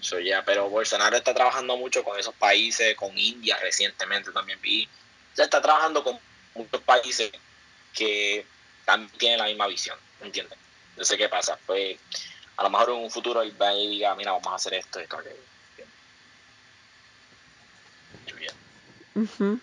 [0.00, 4.88] So yeah, pero Bolsonaro está trabajando mucho con esos países, con India recientemente también vi.
[5.34, 6.18] Se está trabajando con
[6.54, 7.30] muchos países
[7.94, 8.46] que
[8.84, 10.58] también tienen la misma visión, ¿entiendes?
[10.96, 11.98] Yo sé qué pasa, pues
[12.56, 14.98] a lo mejor en un futuro él va y diga, mira, vamos a hacer esto,
[14.98, 15.36] esto, aquello.
[18.40, 18.54] Yeah.
[19.14, 19.60] Ujú.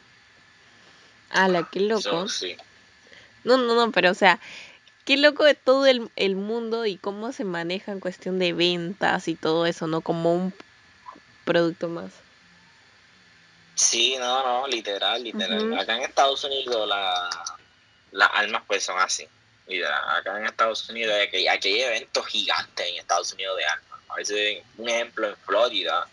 [1.30, 2.02] Ala, qué loco.
[2.02, 2.56] So, sí.
[3.44, 4.40] No, no, no, pero o sea,
[5.06, 9.28] qué loco de todo el, el mundo y cómo se maneja en cuestión de ventas
[9.28, 10.02] y todo eso, ¿no?
[10.02, 10.54] Como un
[11.46, 12.12] producto más.
[13.76, 15.66] Sí, no, no, literal, literal.
[15.72, 15.80] Ujú.
[15.80, 17.30] Acá en Estados Unidos la,
[18.12, 19.28] las armas pues son así.
[19.68, 20.02] Literal.
[20.18, 24.00] Acá en Estados Unidos hay, que- aquí hay eventos gigantes en Estados Unidos de armas.
[24.10, 26.08] A veces, un ejemplo, en Florida,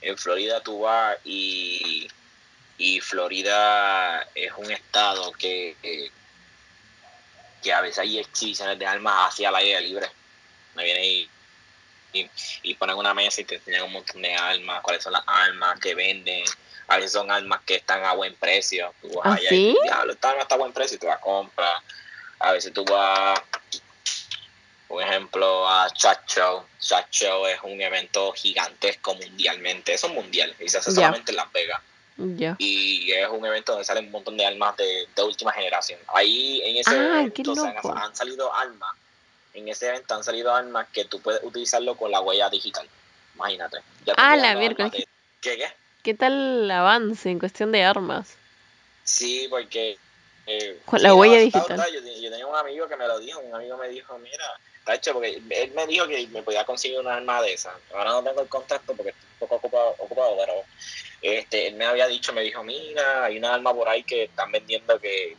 [0.00, 2.08] en Florida tú vas y,
[2.78, 6.10] y Florida es un estado que, que,
[7.66, 10.06] que a veces hay exhibiciones de armas hacia la aire libre.
[10.76, 11.28] Me vienen y,
[12.12, 12.30] y,
[12.62, 15.80] y ponen una mesa y te enseñan un montón de armas, cuáles son las armas
[15.80, 16.44] que venden.
[16.86, 18.94] A veces son armas que están a buen precio.
[19.02, 19.76] Tú vas ¿Ah, allá sí?
[19.76, 21.82] y diablo, esta arma está a buen precio y tú la compras.
[22.38, 23.40] A veces tú vas,
[24.86, 26.64] por ejemplo, a Chat Show.
[26.78, 29.92] Chat Show es un evento gigantesco mundialmente.
[29.94, 30.94] Eso es mundial y se hace Ya.
[30.94, 31.80] solamente en Las Vegas.
[32.58, 36.00] Y es un evento donde salen un montón de armas de, de última generación.
[36.08, 38.90] Ahí en ese Ah, evento se han, salido armas.
[39.52, 42.88] En ese evento han salido armas que tú puedes utilizarlo con la huella digital.
[43.34, 43.78] Imagínate.
[44.06, 44.92] Ya Ah, la miércoles.
[44.92, 45.06] de-
[45.40, 45.68] ¿Qué, qué?
[46.02, 48.36] ¿Qué tal el avance en cuestión de armas?
[49.04, 49.98] Sí, porque...
[50.46, 51.78] eh, Con la huella digital.
[51.92, 53.40] Yo, te- yo tenía un amigo que me lo dijo.
[53.40, 54.44] Un amigo me dijo, mira,
[54.78, 57.74] está hecho porque él me dijo que me podía conseguir una arma de esa.
[57.92, 60.64] Ahora no tengo el contacto porque poco ocupado, ocupado pero
[61.22, 64.52] este, él me había dicho, me dijo, mira, hay una arma por ahí que están
[64.52, 65.36] vendiendo que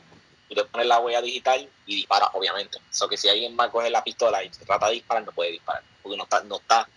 [0.50, 2.80] tú te pones la huella digital y disparas, obviamente.
[2.90, 5.32] Eso que si alguien va a coger la pistola y se trata de disparar, no
[5.32, 5.84] puede disparar.
[6.02, 6.88] porque no está, no está,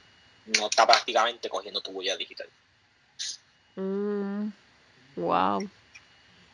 [0.58, 2.48] no está prácticamente cogiendo tu huella digital.
[3.76, 4.48] Mm,
[5.16, 5.68] wow.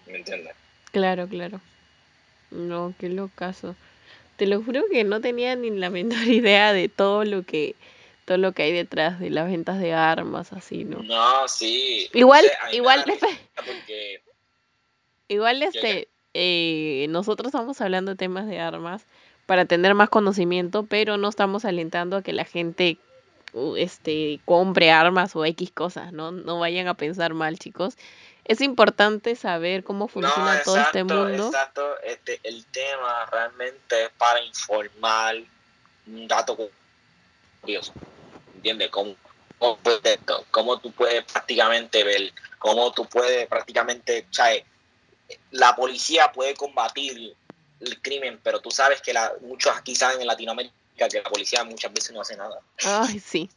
[0.06, 0.54] ¿Me entiendes?
[0.92, 1.60] Claro, claro.
[2.50, 3.74] No, qué locazo.
[4.36, 7.74] Te lo juro que no tenía ni la menor idea de todo lo que
[8.26, 10.98] todo lo que hay detrás de las ventas de armas, así, ¿no?
[11.02, 12.10] No, sí.
[12.12, 13.04] Igual, igual,
[13.54, 14.20] porque
[15.28, 19.06] igual este, eh, nosotros estamos hablando de temas de armas
[19.46, 22.98] para tener más conocimiento, pero no estamos alentando a que la gente
[23.76, 26.32] este compre armas o X cosas, ¿no?
[26.32, 27.96] No vayan a pensar mal, chicos.
[28.44, 31.46] Es importante saber cómo funciona no, todo este mundo.
[31.46, 35.36] Exacto, este, el tema realmente es para informar
[36.08, 36.56] un dato
[37.60, 37.92] curioso.
[38.66, 38.90] ¿Entiendes?
[38.90, 39.14] ¿Cómo,
[39.58, 39.78] cómo,
[40.50, 44.64] cómo tú puedes prácticamente ver, cómo tú puedes prácticamente, ¿sabes?
[45.52, 47.36] La policía puede combatir
[47.78, 51.62] el crimen, pero tú sabes que la, muchos aquí saben en Latinoamérica que la policía
[51.62, 52.58] muchas veces no hace nada.
[52.82, 53.48] Ay, sí.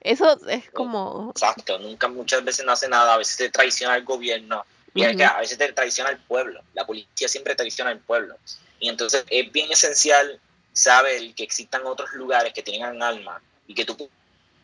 [0.00, 1.30] Eso es como...
[1.30, 5.16] Exacto, nunca muchas veces no hace nada, a veces te traiciona el gobierno, y es
[5.16, 5.32] que Ujú.
[5.36, 8.36] a veces te traiciona el pueblo, la policía siempre traiciona al pueblo.
[8.80, 10.40] Y entonces es bien esencial
[10.72, 14.10] saber que existan otros lugares que tengan alma y que tú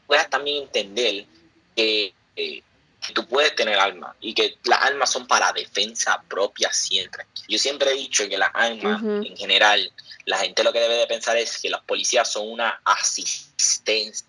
[0.07, 1.27] puedas también entender
[1.75, 2.63] que, eh,
[3.07, 7.27] que tú puedes tener alma y que las armas son para defensa propia siempre.
[7.49, 9.23] Yo siempre he dicho que las armas Ujú.
[9.25, 9.93] en general,
[10.25, 14.25] la gente lo que debe de pensar es que los policías son una asistencia,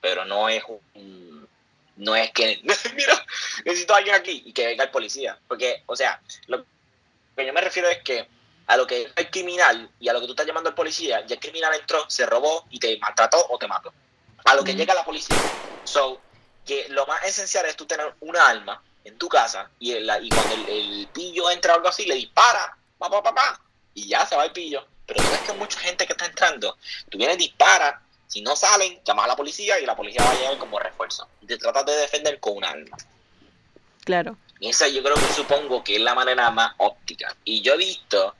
[0.00, 0.62] pero no es
[0.94, 1.48] un,
[1.96, 2.60] no es que,
[2.94, 3.26] mira,
[3.64, 6.64] necesito a alguien aquí y que venga el policía, porque, o sea, lo
[7.36, 8.28] que yo me refiero es que
[8.66, 11.24] a lo que es el criminal y a lo que tú estás llamando al policía,
[11.26, 13.92] ya el criminal entró, se robó y te maltrató o te mató.
[14.46, 15.36] A lo que llega la policía.
[15.84, 16.20] So,
[16.64, 20.28] que lo más esencial es tú tener una arma en tu casa y, el- y
[20.30, 23.60] cuando el, el pillo entra o algo así, le dispara, pa, pa, pa, pa,
[23.94, 24.84] y ya se va el pillo.
[25.06, 26.76] Pero tú ves que mucha gente que está entrando,
[27.08, 30.34] tú vienes, dispara, si no salen, llamas a la policía y la policía va a
[30.34, 31.28] llegar como refuerzo.
[31.40, 32.96] Y te tratas de defender con un arma.
[34.04, 34.36] Claro.
[34.58, 37.36] Y esa yo creo que supongo que es la manera más óptica.
[37.44, 38.34] Y yo he visto,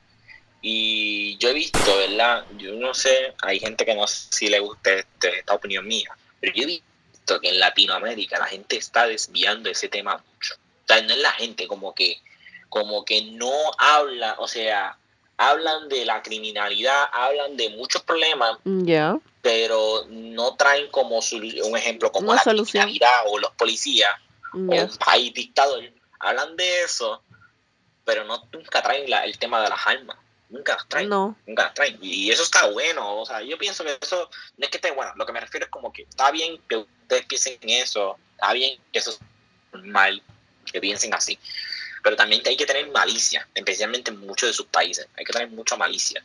[0.61, 2.45] y yo he visto, ¿verdad?
[2.51, 6.09] Yo no sé, hay gente que no sé si le gusta este- esta opinión mía,
[6.39, 10.55] pero yo he visto que en Latinoamérica la gente está desviando ese tema mucho.
[10.55, 12.21] O sea, no es la gente como que,
[12.69, 14.97] como que no habla, o sea,
[15.37, 18.57] hablan de la criminalidad, hablan de muchos problemas,
[19.41, 22.83] pero no traen como un ejemplo como Una la solución.
[22.83, 24.11] criminalidad o los policías
[24.53, 25.83] o un país dictador,
[26.19, 27.21] hablan de eso,
[28.03, 30.17] pero no nunca traen la- el tema de las armas.
[30.49, 31.09] Nunca las traen.
[31.09, 31.37] No.
[31.45, 31.97] Nunca las traen.
[32.01, 33.21] Y eso está bueno.
[33.21, 35.11] O sea, yo pienso que eso no es que esté bueno.
[35.15, 38.17] Lo que me refiero es como que está bien que ustedes piensen en eso.
[38.31, 39.19] Está bien que eso es
[39.73, 40.21] normal,
[40.71, 41.37] que piensen así.
[42.03, 45.07] Pero también hay que tener malicia, especialmente en muchos de sus países.
[45.17, 46.23] Hay que tener mucha malicia.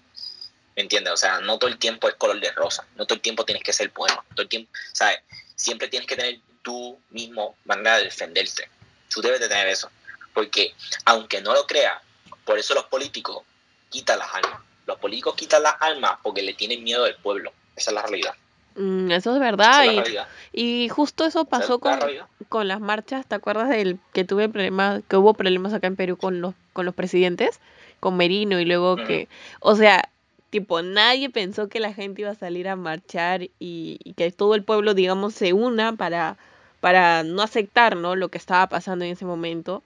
[0.76, 1.12] ¿Me entiendes?
[1.12, 2.86] O sea, no todo el tiempo es color de rosa.
[2.96, 4.24] No todo el tiempo tienes que ser bueno.
[4.30, 5.18] Todo el tiempo, ¿sabes?
[5.56, 8.68] Siempre tienes que tener tú mismo manera de defenderte.
[9.08, 9.90] Tú debes de tener eso.
[10.32, 12.00] Porque aunque no lo creas,
[12.44, 13.44] por eso los políticos
[13.92, 14.60] quitan las armas.
[14.86, 17.52] Los políticos quitan las armas porque le tienen miedo del pueblo.
[17.76, 18.34] Esa es la realidad.
[18.74, 19.84] Mm, eso es Esa verdad.
[19.84, 23.26] es la Y, y justo eso pasó es con, las marchas.
[23.26, 26.86] ¿Te acuerdas del que tuve problemas, que hubo problemas acá en Perú con los, con
[26.86, 27.60] los presidentes?
[28.00, 29.28] Con Merino y luego que,
[29.60, 30.08] o sea,
[30.50, 34.56] tipo, nadie pensó que la gente iba a salir a marchar y, y que todo
[34.56, 36.36] el pueblo, digamos, se una para,
[36.80, 38.16] para no aceptar, ¿no?
[38.16, 39.84] Lo que estaba pasando en ese momento.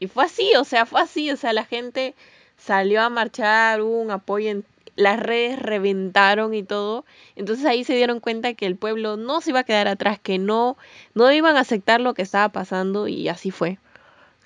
[0.00, 2.14] Y fue así, o sea, fue así, o sea, la gente
[2.56, 4.64] salió a marchar, hubo un apoyo, en,
[4.96, 7.04] las redes reventaron y todo.
[7.36, 10.38] Entonces ahí se dieron cuenta que el pueblo no se iba a quedar atrás, que
[10.38, 10.76] no,
[11.14, 13.78] no iban a aceptar lo que estaba pasando y así fue.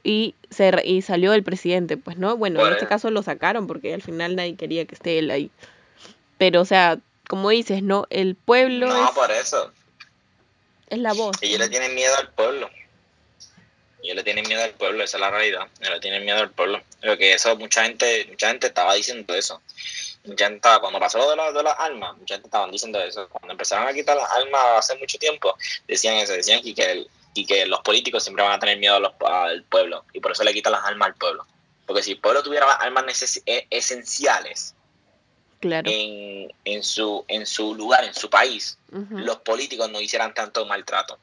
[0.05, 2.37] Y, se, y salió el presidente, pues, ¿no?
[2.37, 5.51] Bueno, en este caso lo sacaron porque al final nadie quería que esté él ahí.
[6.39, 8.07] Pero, o sea, como dices, ¿no?
[8.09, 9.73] El pueblo No, es, por eso.
[10.89, 11.37] es la voz.
[11.43, 12.71] Ellos le tienen miedo al pueblo.
[14.03, 15.67] Ellos le tienen miedo al pueblo, esa es la realidad.
[15.81, 16.81] Ellos le tienen miedo al pueblo.
[17.01, 19.61] Que eso, mucha gente, mucha gente estaba diciendo eso.
[20.25, 23.01] Mucha gente estaba- cuando pasó lo de, la- de las armas, mucha gente estaban diciendo
[23.01, 23.29] eso.
[23.29, 25.57] Cuando empezaron a quitar las armas hace mucho tiempo,
[25.87, 28.97] decían eso, decían que, que el- y que los políticos siempre van a tener miedo
[28.97, 30.05] a los- al pueblo.
[30.13, 31.47] Y por eso le quitan las armas al pueblo.
[31.87, 34.75] Porque si el pueblo tuviera las armas neces- e- esenciales
[35.61, 35.91] Claro.
[35.93, 38.79] en, en, su, en su lugar, en su país,
[39.11, 41.19] los políticos no hicieran tanto maltrato.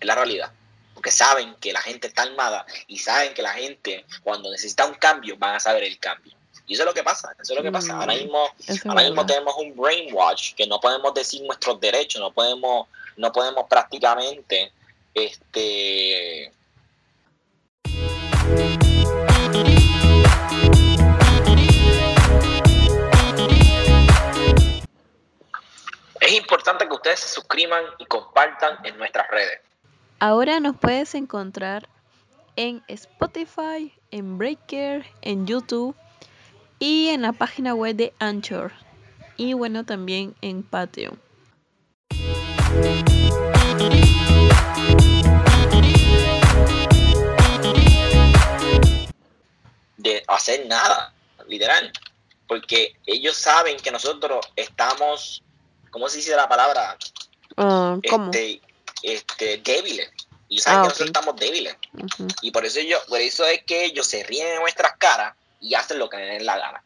[0.00, 0.52] Es la realidad.
[0.94, 4.94] Porque saben que la gente está armada y saben que la gente, cuando necesita un
[4.94, 6.34] cambio, van a saber el cambio.
[6.66, 7.34] Y eso es lo que pasa.
[7.40, 7.94] Eso es lo que pasa.
[7.94, 12.20] Ahora Mm, mismo, es ahora mismo tenemos un brainwash que no podemos decir nuestros derechos,
[12.20, 14.72] no podemos, no podemos prácticamente
[15.14, 16.52] este
[26.20, 29.60] es importante que ustedes se suscriban y compartan en nuestras redes.
[30.24, 31.88] Ahora nos puedes encontrar
[32.54, 35.96] en Spotify, en Breaker, en YouTube
[36.78, 38.70] y en la página web de Anchor.
[39.36, 41.20] Y bueno, también en Patreon.
[49.96, 51.12] de hacer nada,
[51.48, 51.92] literal.
[52.46, 55.42] Porque ellos saben que nosotros estamos,
[55.90, 56.96] ¿cómo se dice la palabra?
[57.56, 58.26] Ah, ¿Cómo?
[58.26, 58.60] Este,
[59.02, 60.10] este, débiles.
[60.48, 61.76] Y saben Ah, que nosotros estamos débiles.
[62.42, 65.74] Y por eso ellos, por eso es que ellos se ríen en nuestras caras y
[65.74, 66.82] hacen lo que les den la gana.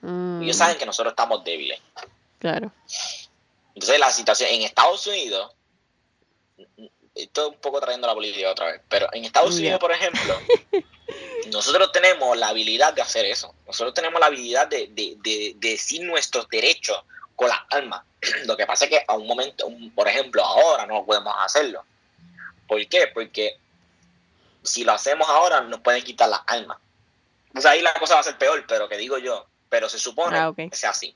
[0.00, 1.78] Mm, Ellos saben que nosotros estamos débiles.
[2.38, 2.72] Claro.
[3.74, 5.52] Entonces la situación en Estados Unidos,
[7.14, 9.60] esto un poco trayendo la política otra vez, pero en Estados Ya.
[9.60, 10.38] Unidos, por ejemplo,
[11.52, 13.54] nosotros tenemos la habilidad de hacer eso.
[13.66, 16.96] Nosotros tenemos la habilidad de, de- de- de decir nuestros derechos
[17.36, 18.02] con las armas.
[18.46, 21.84] Lo que pasa es que a un momento, un- por ejemplo, ahora no podemos hacerlo.
[22.68, 23.08] ¿Por qué?
[23.12, 23.56] Porque
[24.62, 26.78] si lo hacemos ahora nos pueden quitar las armas.
[27.54, 29.98] O sea, ahí la cosa va a ser peor, pero que digo yo, pero se
[29.98, 31.14] supone Ah, que sea así.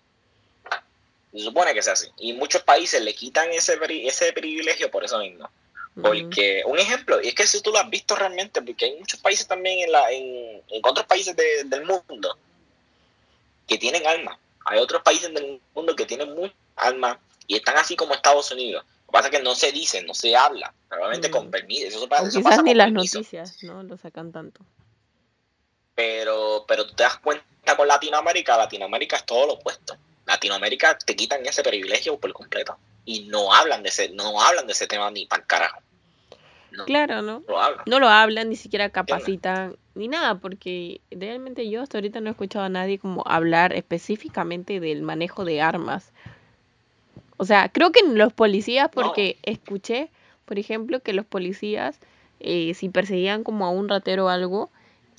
[1.33, 2.09] Se supone que sea así.
[2.19, 5.49] Y muchos países le quitan ese, ese privilegio por eso mismo.
[6.03, 9.19] Porque, un ejemplo, y es que si tú lo has visto realmente, porque hay muchos
[9.21, 12.37] países también en, la, en, en otros países de- del mundo
[13.67, 14.39] que tienen armas.
[14.67, 18.85] Hay otros países del mundo que tienen muchas armas y están así como Estados Unidos.
[18.85, 20.73] Lo que pasa es que no se dice, no se habla.
[20.89, 21.33] Probablemente Mm.
[21.33, 21.87] con permiso.
[21.87, 23.19] Eso, pasa- o eso quizás pasa ni con las permiso.
[23.19, 23.83] noticias, ¿no?
[23.83, 24.61] Lo sacan tanto.
[25.95, 27.45] Pero, pero tú te das cuenta
[27.77, 29.97] con Latinoamérica, Latinoamérica es todo lo opuesto.
[30.27, 32.77] Latinoamérica te quitan ese privilegio por completo.
[33.05, 35.81] Y no hablan de ese, no hablan de ese tema ni para carajo.
[36.73, 37.43] No, Claro, ¿no?
[37.49, 37.85] lo hablan.
[37.87, 42.33] No lo hablan, ni siquiera capacitan, ni nada, porque realmente yo hasta ahorita no he
[42.33, 46.13] escuchado a nadie como hablar específicamente del manejo de armas.
[47.39, 49.03] O sea, creo que los policías, No.
[49.03, 50.11] porque escuché,
[50.45, 51.99] por ejemplo, que los policías,
[52.41, 54.71] eh, si perseguían como a un ratero o algo,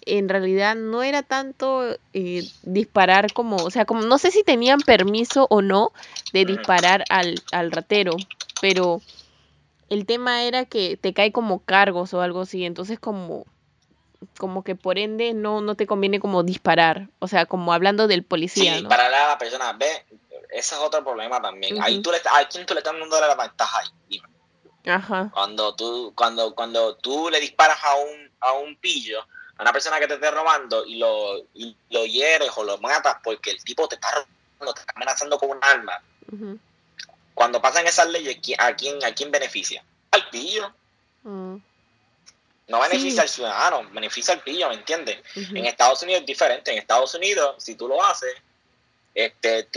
[0.06, 4.80] en realidad no era tanto eh, disparar como, o sea, como no sé si tenían
[4.80, 5.92] permiso o no
[6.34, 8.16] de disparar al, al ratero,
[8.62, 9.02] pero
[9.90, 13.46] el tema era que te cae como cargos o algo así, entonces como
[14.40, 18.24] como que por ende no no te conviene como disparar, o sea, como hablando del
[18.24, 18.90] policía, Sí, ¿no?
[18.90, 19.86] para la persona, ve,
[20.50, 21.82] ese es otro problema también.
[21.82, 23.88] Ahí tú le, ¿A quién tú le estás dando la ventaja ahí?
[24.08, 24.28] Dime.
[24.86, 25.30] Ajá.
[25.34, 29.22] Cuando tú, cuando, cuando tú le disparas a un, a un pillo,
[29.58, 33.18] a una persona que te esté robando y lo, y lo hieres o lo matas
[33.24, 36.00] porque el tipo te está robando, te está amenazando con un arma,
[37.34, 39.84] cuando pasan esas leyes, ¿qui- ¿a quién, a quién beneficia?
[40.12, 40.74] Al pillo.
[41.24, 41.56] mm,
[42.70, 43.20] No beneficia Sí.
[43.22, 45.20] al ciudadano, beneficia al pillo, ¿me entiendes?
[45.36, 46.72] En Estados Unidos es diferente.
[46.72, 48.34] En Estados Unidos, si tú lo haces,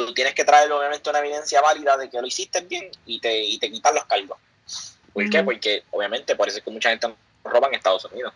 [0.06, 3.42] tú tienes que traer obviamente una evidencia válida de que lo hiciste bien y te,
[3.42, 4.38] y te quitan los cargos.
[5.12, 5.42] ¿Por qué?
[5.42, 7.12] Porque obviamente por eso es que mucha gente
[7.44, 8.32] roba en Estados Unidos.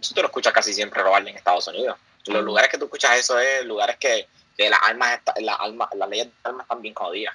[0.00, 1.96] Eso tú lo escuchas casi siempre robarle en Estados Unidos.
[2.26, 6.08] Los lugares que tú escuchas eso es lugares que, que las armas, las armas, las
[6.08, 7.34] leyes de armas están bien jodidas.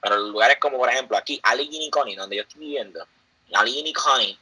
[0.00, 3.04] Pero los lugares como por ejemplo aquí, Allegheny y Coney, donde yo estoy viviendo,
[3.52, 4.38] Allegheny y Coney,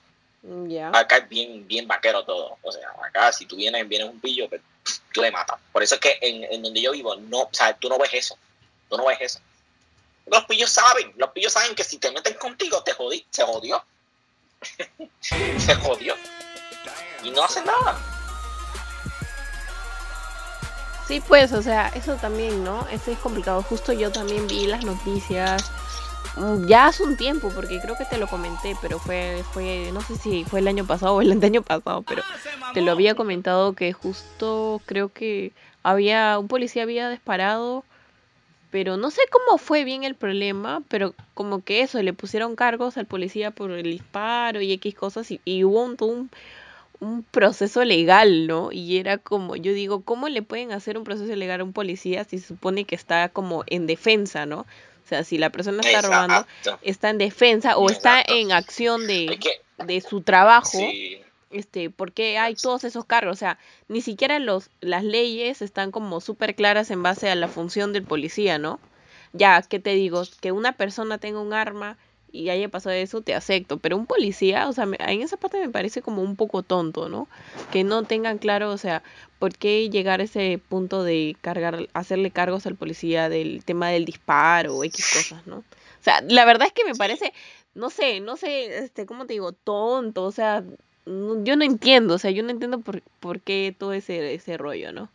[0.47, 0.91] Mm, Ya.
[0.95, 2.57] acá es bien, bien vaquero todo.
[2.63, 4.61] O sea, acá si tú vienes, vienes un pillo, pues,
[5.13, 5.59] tú le matas.
[5.73, 8.15] Por eso es que en, en donde yo vivo, no, o sea, tú no ves
[8.15, 8.39] eso.
[8.89, 9.41] Tú no ves eso.
[10.27, 13.85] Los pillos saben, los pillos saben que si te meten contigo, te jodí, se jodió.
[15.21, 16.15] se jodió.
[17.23, 17.99] Y no hacen nada.
[21.07, 22.87] Sí, pues, o sea, eso también, ¿no?
[22.89, 23.63] Eso es complicado.
[23.63, 25.71] Justo yo también vi las noticias
[26.37, 30.01] mm, ya hace un tiempo, porque creo que te lo comenté, pero fue, fue, no
[30.01, 32.25] sé si fue el año pasado o el año pasado, pero
[32.75, 35.53] te lo había comentado que justo creo que
[35.85, 37.85] había, un policía había disparado,
[38.77, 42.99] pero no sé cómo fue bien el problema, pero como que eso, le pusieron cargos
[42.99, 46.31] al policía por el disparo y X cosas, y, y hubo un, un,
[47.01, 48.73] un proceso legal, ¿no?
[48.73, 52.25] Y era como, yo digo, ¿cómo le pueden hacer un proceso legal a un policía
[52.25, 54.61] si se supone que está como en defensa, ¿no?
[54.61, 56.47] O sea, si la persona está robando,
[56.83, 59.39] está en defensa o está en acción de,
[59.87, 64.71] de su trabajo, sí, este, porque hay todos esos cargos, o sea, ni siquiera los,
[64.81, 68.81] las leyes están como súper claras en base a la función del policía, ¿no?
[69.33, 70.23] Ya, ¿qué te digo?
[70.41, 71.99] Que una persona tenga un arma
[72.33, 75.59] y haya pasado eso, te acepto, pero un policía, o sea, me- en esa parte
[75.61, 77.29] me parece como un poco tonto, ¿no?
[77.73, 79.03] Que no tengan claro, o sea,
[79.39, 84.05] ¿por qué llegar a ese punto de cargar, hacerle cargos al policía del tema del
[84.05, 85.59] disparo o X cosas, ¿no?
[85.59, 87.33] O sea, la verdad es que me parece,
[87.75, 89.53] no sé, no sé, este, ¿cómo te digo?
[89.53, 90.63] Tonto, o sea,
[91.07, 94.57] no- yo no entiendo, o sea, yo no entiendo por, por qué todo ese, ese
[94.59, 95.11] rollo, ¿no?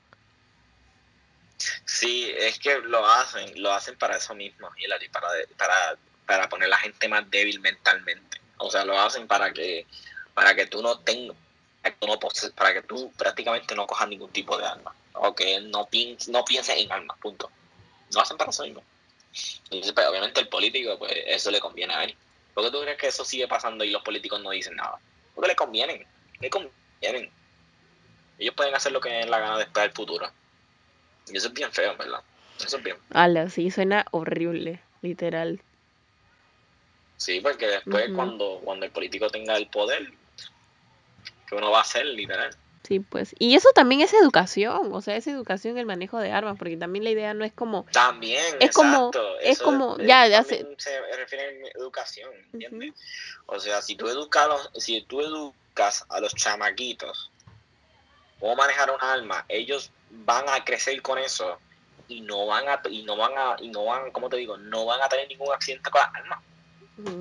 [1.86, 4.70] sí, es que lo hacen, lo hacen para eso mismo,
[5.12, 5.28] para,
[5.58, 8.40] para, para poner a la gente más débil mentalmente.
[8.58, 9.86] O sea, lo hacen para que,
[10.34, 11.36] para que tú no tengas,
[12.56, 14.94] para que tú, no prácticamente no cojas ningún tipo de arma.
[15.14, 17.52] O que no, pienses, no pienses en armas, punto.
[18.14, 18.84] Lo hacen para eso mismo.
[19.66, 22.16] Entonces, pues, obviamente el político, pues eso le conviene a él.
[22.54, 25.00] ¿Por qué tú crees que eso sigue pasando y los políticos no dicen nada?
[25.36, 26.06] Porque le convienen,
[26.40, 27.30] le convienen.
[28.38, 30.30] Ellos pueden hacer lo que dé la gana después del futuro.
[31.28, 32.22] Y eso es bien feo, ¿verdad?
[32.64, 32.98] Eso es bien.
[33.12, 35.62] Ala, sí, suena horrible, literal.
[37.18, 40.12] Sí, porque después cuando, cuando el político tenga el poder,
[41.48, 42.56] ¿qué uno va a hacer, literal?
[42.84, 43.36] Sí, pues.
[43.38, 47.04] Y eso también es educación, o sea, es educación el manejo de armas, porque también
[47.04, 50.76] la idea no es como, También, Es como- exacto, es eso como- ya, ya también
[50.78, 52.94] se refiere a educación, ¿entiendes?
[53.46, 57.30] O sea, si tú educas a los, si tú educas a los chamaquitos
[58.40, 61.60] cómo manejar un arma, ellos van a crecer con eso
[62.08, 64.58] y no van a y no van a y no van, ¿cómo te digo?
[64.58, 66.40] No van a tener ningún accidente con las armas.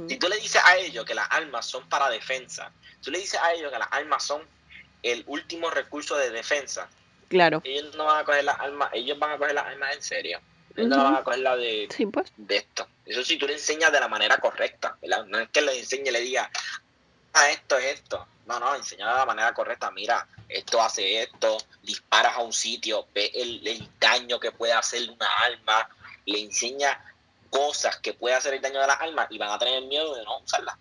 [0.09, 3.41] Si tú le dices a ellos que las armas son para defensa, tú le dices
[3.41, 4.43] a ellos que las armas son
[5.03, 6.89] el último recurso de defensa,
[7.29, 10.03] claro, ellos no van a coger las armas, ellos van a coger las armas en
[10.03, 10.41] serio.
[10.77, 12.33] Ellos no van a coger la de, sí, pues.
[12.37, 12.87] de esto.
[13.05, 15.25] Eso sí, tú le enseñas de la manera correcta, ¿verdad?
[15.27, 16.49] No es que le enseñe y le diga,
[17.35, 18.27] ah, esto es esto.
[18.47, 19.91] No, no, enseñar de la manera correcta.
[19.91, 25.09] Mira, esto hace esto, disparas a un sitio, ve el, el daño que puede hacer
[25.11, 25.89] una arma,
[26.27, 26.99] le enseña
[27.51, 30.25] cosas que puede hacer el daño de las armas y van a tener miedo de
[30.25, 30.77] no usarlas.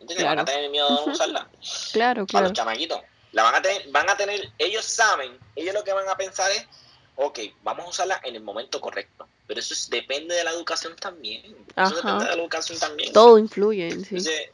[0.00, 0.24] ¿Entiendes?
[0.26, 0.42] Van Claro.
[0.42, 1.10] a tener miedo de no Ujú.
[1.12, 1.46] usarlas
[1.92, 2.46] Claro, a claro.
[2.46, 3.00] los chamaquitos.
[3.32, 6.50] La van a tener, van a tener, ellos saben, ellos lo que van a pensar
[6.50, 6.66] es,
[7.14, 9.28] ok, vamos a usarla en el momento correcto.
[9.46, 11.44] Pero eso es- depende de la educación también.
[11.44, 11.94] Eso Ajá.
[11.96, 13.12] depende de la educación también.
[13.12, 14.16] Todo influye sí.
[14.16, 14.52] Entonces,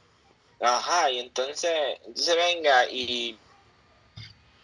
[0.60, 1.72] ajá, y entonces,
[2.04, 3.40] entonces venga y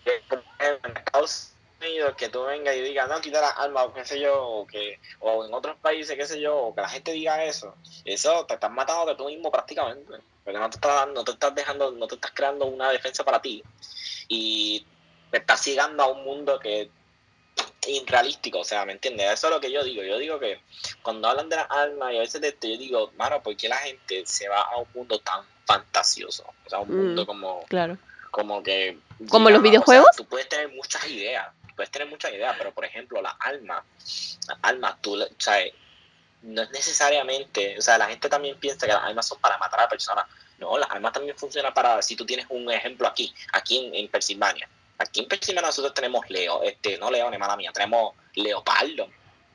[0.04, 4.20] en Estados Unidos que tú vengas y digas, no, quita las armas, o qué sé
[4.20, 7.44] yo, o que, o en otros países, qué sé yo, o que la gente diga
[7.44, 10.12] eso, eso te estás matando de tú mismo prácticamente.
[10.44, 13.40] Porque no te estás, no te estás dejando, no te estás creando una defensa para
[13.40, 13.62] ti.
[14.28, 14.86] Y
[15.30, 16.88] te estás llegando a un mundo que es
[17.86, 19.30] irrealístico, o sea, ¿me entiendes?
[19.32, 20.02] Eso es lo que yo digo.
[20.02, 20.60] Yo digo que
[21.02, 23.68] cuando hablan de las armas y a veces de esto, yo digo, mano, ¿por qué
[23.68, 26.44] la gente se va a un mundo tan fantasioso?
[26.64, 26.96] O sea, un Mm.
[26.96, 27.98] mundo como, Claro.
[28.30, 28.98] como que...
[29.28, 30.16] ¿Como los o sea, videojuegos?
[30.16, 33.84] tú puedes tener muchas ideas, puedes tener muchas ideas, pero por ejemplo, las armas,
[34.48, 35.58] las armas, tú, o sea,
[36.42, 39.80] no es necesariamente, o sea, la gente también piensa que las armas son para matar
[39.80, 40.24] a personas.
[40.58, 44.08] No, las armas también funcionan para, si tú tienes un ejemplo aquí, aquí en, en
[44.08, 44.68] Pensilvania.
[44.98, 49.08] Aquí en Pensilvania nosotros tenemos leo, este, no leones, mala mía, tenemos leopardo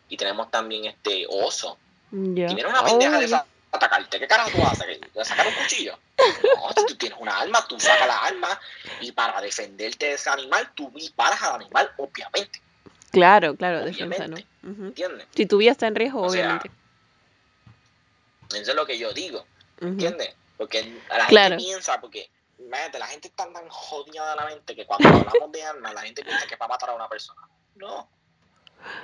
[0.09, 1.77] y tenemos también este oso.
[2.11, 2.49] Ya.
[2.49, 5.53] Y viene una pendeja Oh, de esa atacarte, ¿qué carajo tú vas a sacar un
[5.53, 5.97] cuchillo?
[6.17, 8.59] No, si tú tienes una arma, tú sacas la arma
[9.01, 12.61] y para defenderte de ese animal, tú disparas al animal, obviamente,
[13.12, 14.36] Claro, claro, defensa, ¿no?
[14.36, 14.47] Obviamente.
[14.64, 14.86] Ujú.
[14.88, 15.28] ¿entiendes?
[15.36, 16.72] Si tu vida está en riesgo, O sea, obviamente.
[18.53, 19.45] Eso es lo que yo digo.
[19.80, 20.36] ¿Entiendes?
[20.58, 21.55] Porque la Claro.
[21.55, 25.51] gente piensa, porque imagínate, la gente está tan jodida de la mente que cuando hablamos
[25.51, 27.41] de armas, la gente piensa que es para matar a una persona.
[27.76, 28.10] No.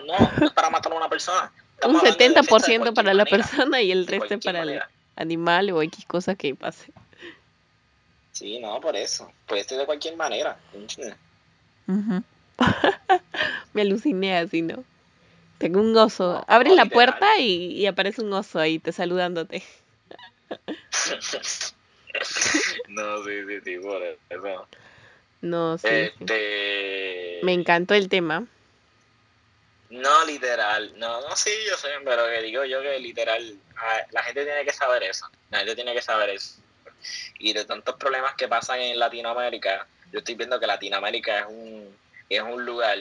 [0.06, 1.52] No, no es para matar a una persona.
[1.52, 4.82] Un Estamos de defensa de 70% para la persona y el resto cualquier para el
[5.16, 6.92] animal o X cosa que pase.
[8.32, 9.32] Sí, no, por eso.
[9.46, 10.58] Puede ser de cualquier manera.
[10.74, 11.18] ¿entiendes?
[11.88, 12.24] Ujú.
[13.74, 14.84] Me aluciné así, ¿no?
[15.58, 16.34] Tengo un oso.
[16.34, 19.64] No, Abres no, la puerta y, y aparece un oso ahí te saludándote.
[22.90, 24.68] no, sí, sí, sí, por eso.
[25.42, 25.88] No, sí.
[25.88, 25.94] sí.
[25.94, 27.40] Este.
[27.44, 28.46] Me encantó el tema.
[29.90, 30.92] No, literal.
[30.98, 33.58] No, no, sí, yo sé, pero que digo yo que literal.
[34.12, 35.28] La gente tiene que saber eso.
[35.52, 36.56] La gente tiene que saber eso.
[37.40, 41.96] Y de tantos problemas que pasan en Latinoamérica, yo estoy viendo que Latinoamérica es un,
[42.36, 42.98] es un lugar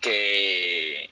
[0.00, 1.10] que,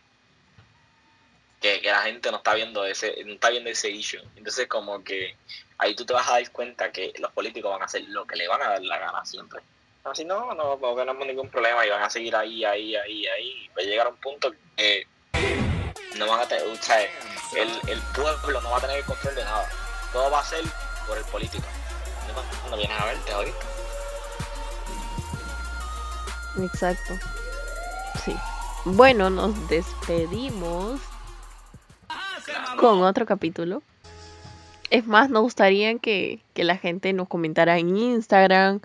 [1.60, 4.22] que, la gente no está viendo ese, no está viendo ese issue.
[4.36, 5.36] Entonces como que
[5.78, 8.36] ahí tú te vas a dar cuenta que los políticos van a hacer lo que
[8.36, 9.60] le van a dar la gana siempre.
[10.04, 13.70] Así no, no, no tenemos ningún problema y van a seguir ahí, ahí, ahí, ahí.
[13.76, 15.06] Va a llegar a un punto que
[16.16, 16.72] no van a tener, o
[17.56, 19.68] el, el pueblo no va a tener el control de nada.
[20.12, 20.64] Todo va a ser
[21.06, 21.64] por el político.
[22.70, 23.75] No vienes a verte ahorita.
[26.58, 27.14] Exacto.
[28.24, 28.34] Sí.
[28.84, 31.00] Bueno, nos despedimos
[32.78, 33.82] con otro capítulo.
[34.90, 38.80] Es más, nos gustaría que, que la gente nos comentara en Instagram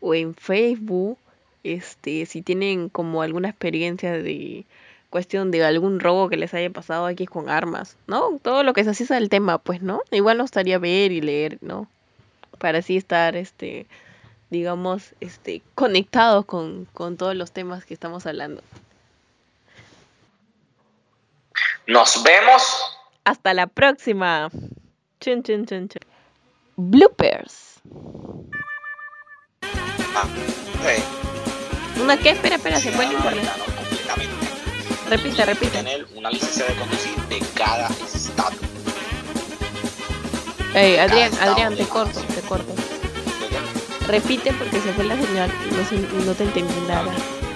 [0.00, 1.18] o en Facebook,
[1.62, 4.64] este, si tienen como alguna experiencia de
[5.10, 8.38] cuestión de algún robo que les haya pasado aquí con armas, ¿no?
[8.42, 10.00] Todo lo que se hace del tema, pues, ¿no?
[10.10, 11.86] Igual nos gustaría ver y leer, ¿no?
[12.58, 13.86] Para así estar, este,
[14.54, 18.62] digamos, este, conectados con, con todos los temas que estamos hablando.
[21.88, 22.62] Nos vemos
[23.24, 24.48] Hasta la próxima.
[25.20, 26.00] Chun, chun, chun, chun.
[26.76, 27.80] Bloopers.
[30.14, 30.24] Ah,
[30.78, 32.02] ok.
[32.02, 32.30] ¿Una qué?
[32.30, 33.50] Espera, espera, se fue el internet.
[35.10, 35.70] Repite, repite.
[35.78, 38.56] tener una licencia de conducir de cada estado.
[40.74, 42.93] Ey, Adrián, Adrián, te corto, te corto.
[44.06, 47.10] Repite porque se fue la señal y no, no te entendí nada.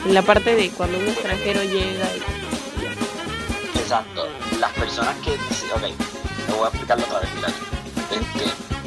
[0.07, 3.78] En la parte de cuando un extranjero llega y...
[3.78, 4.28] Exacto.
[4.59, 5.32] Las personas que...
[5.32, 5.82] Ok,
[6.46, 7.49] te voy a explicarlo otra vez, mira.
[8.11, 8.78] Este,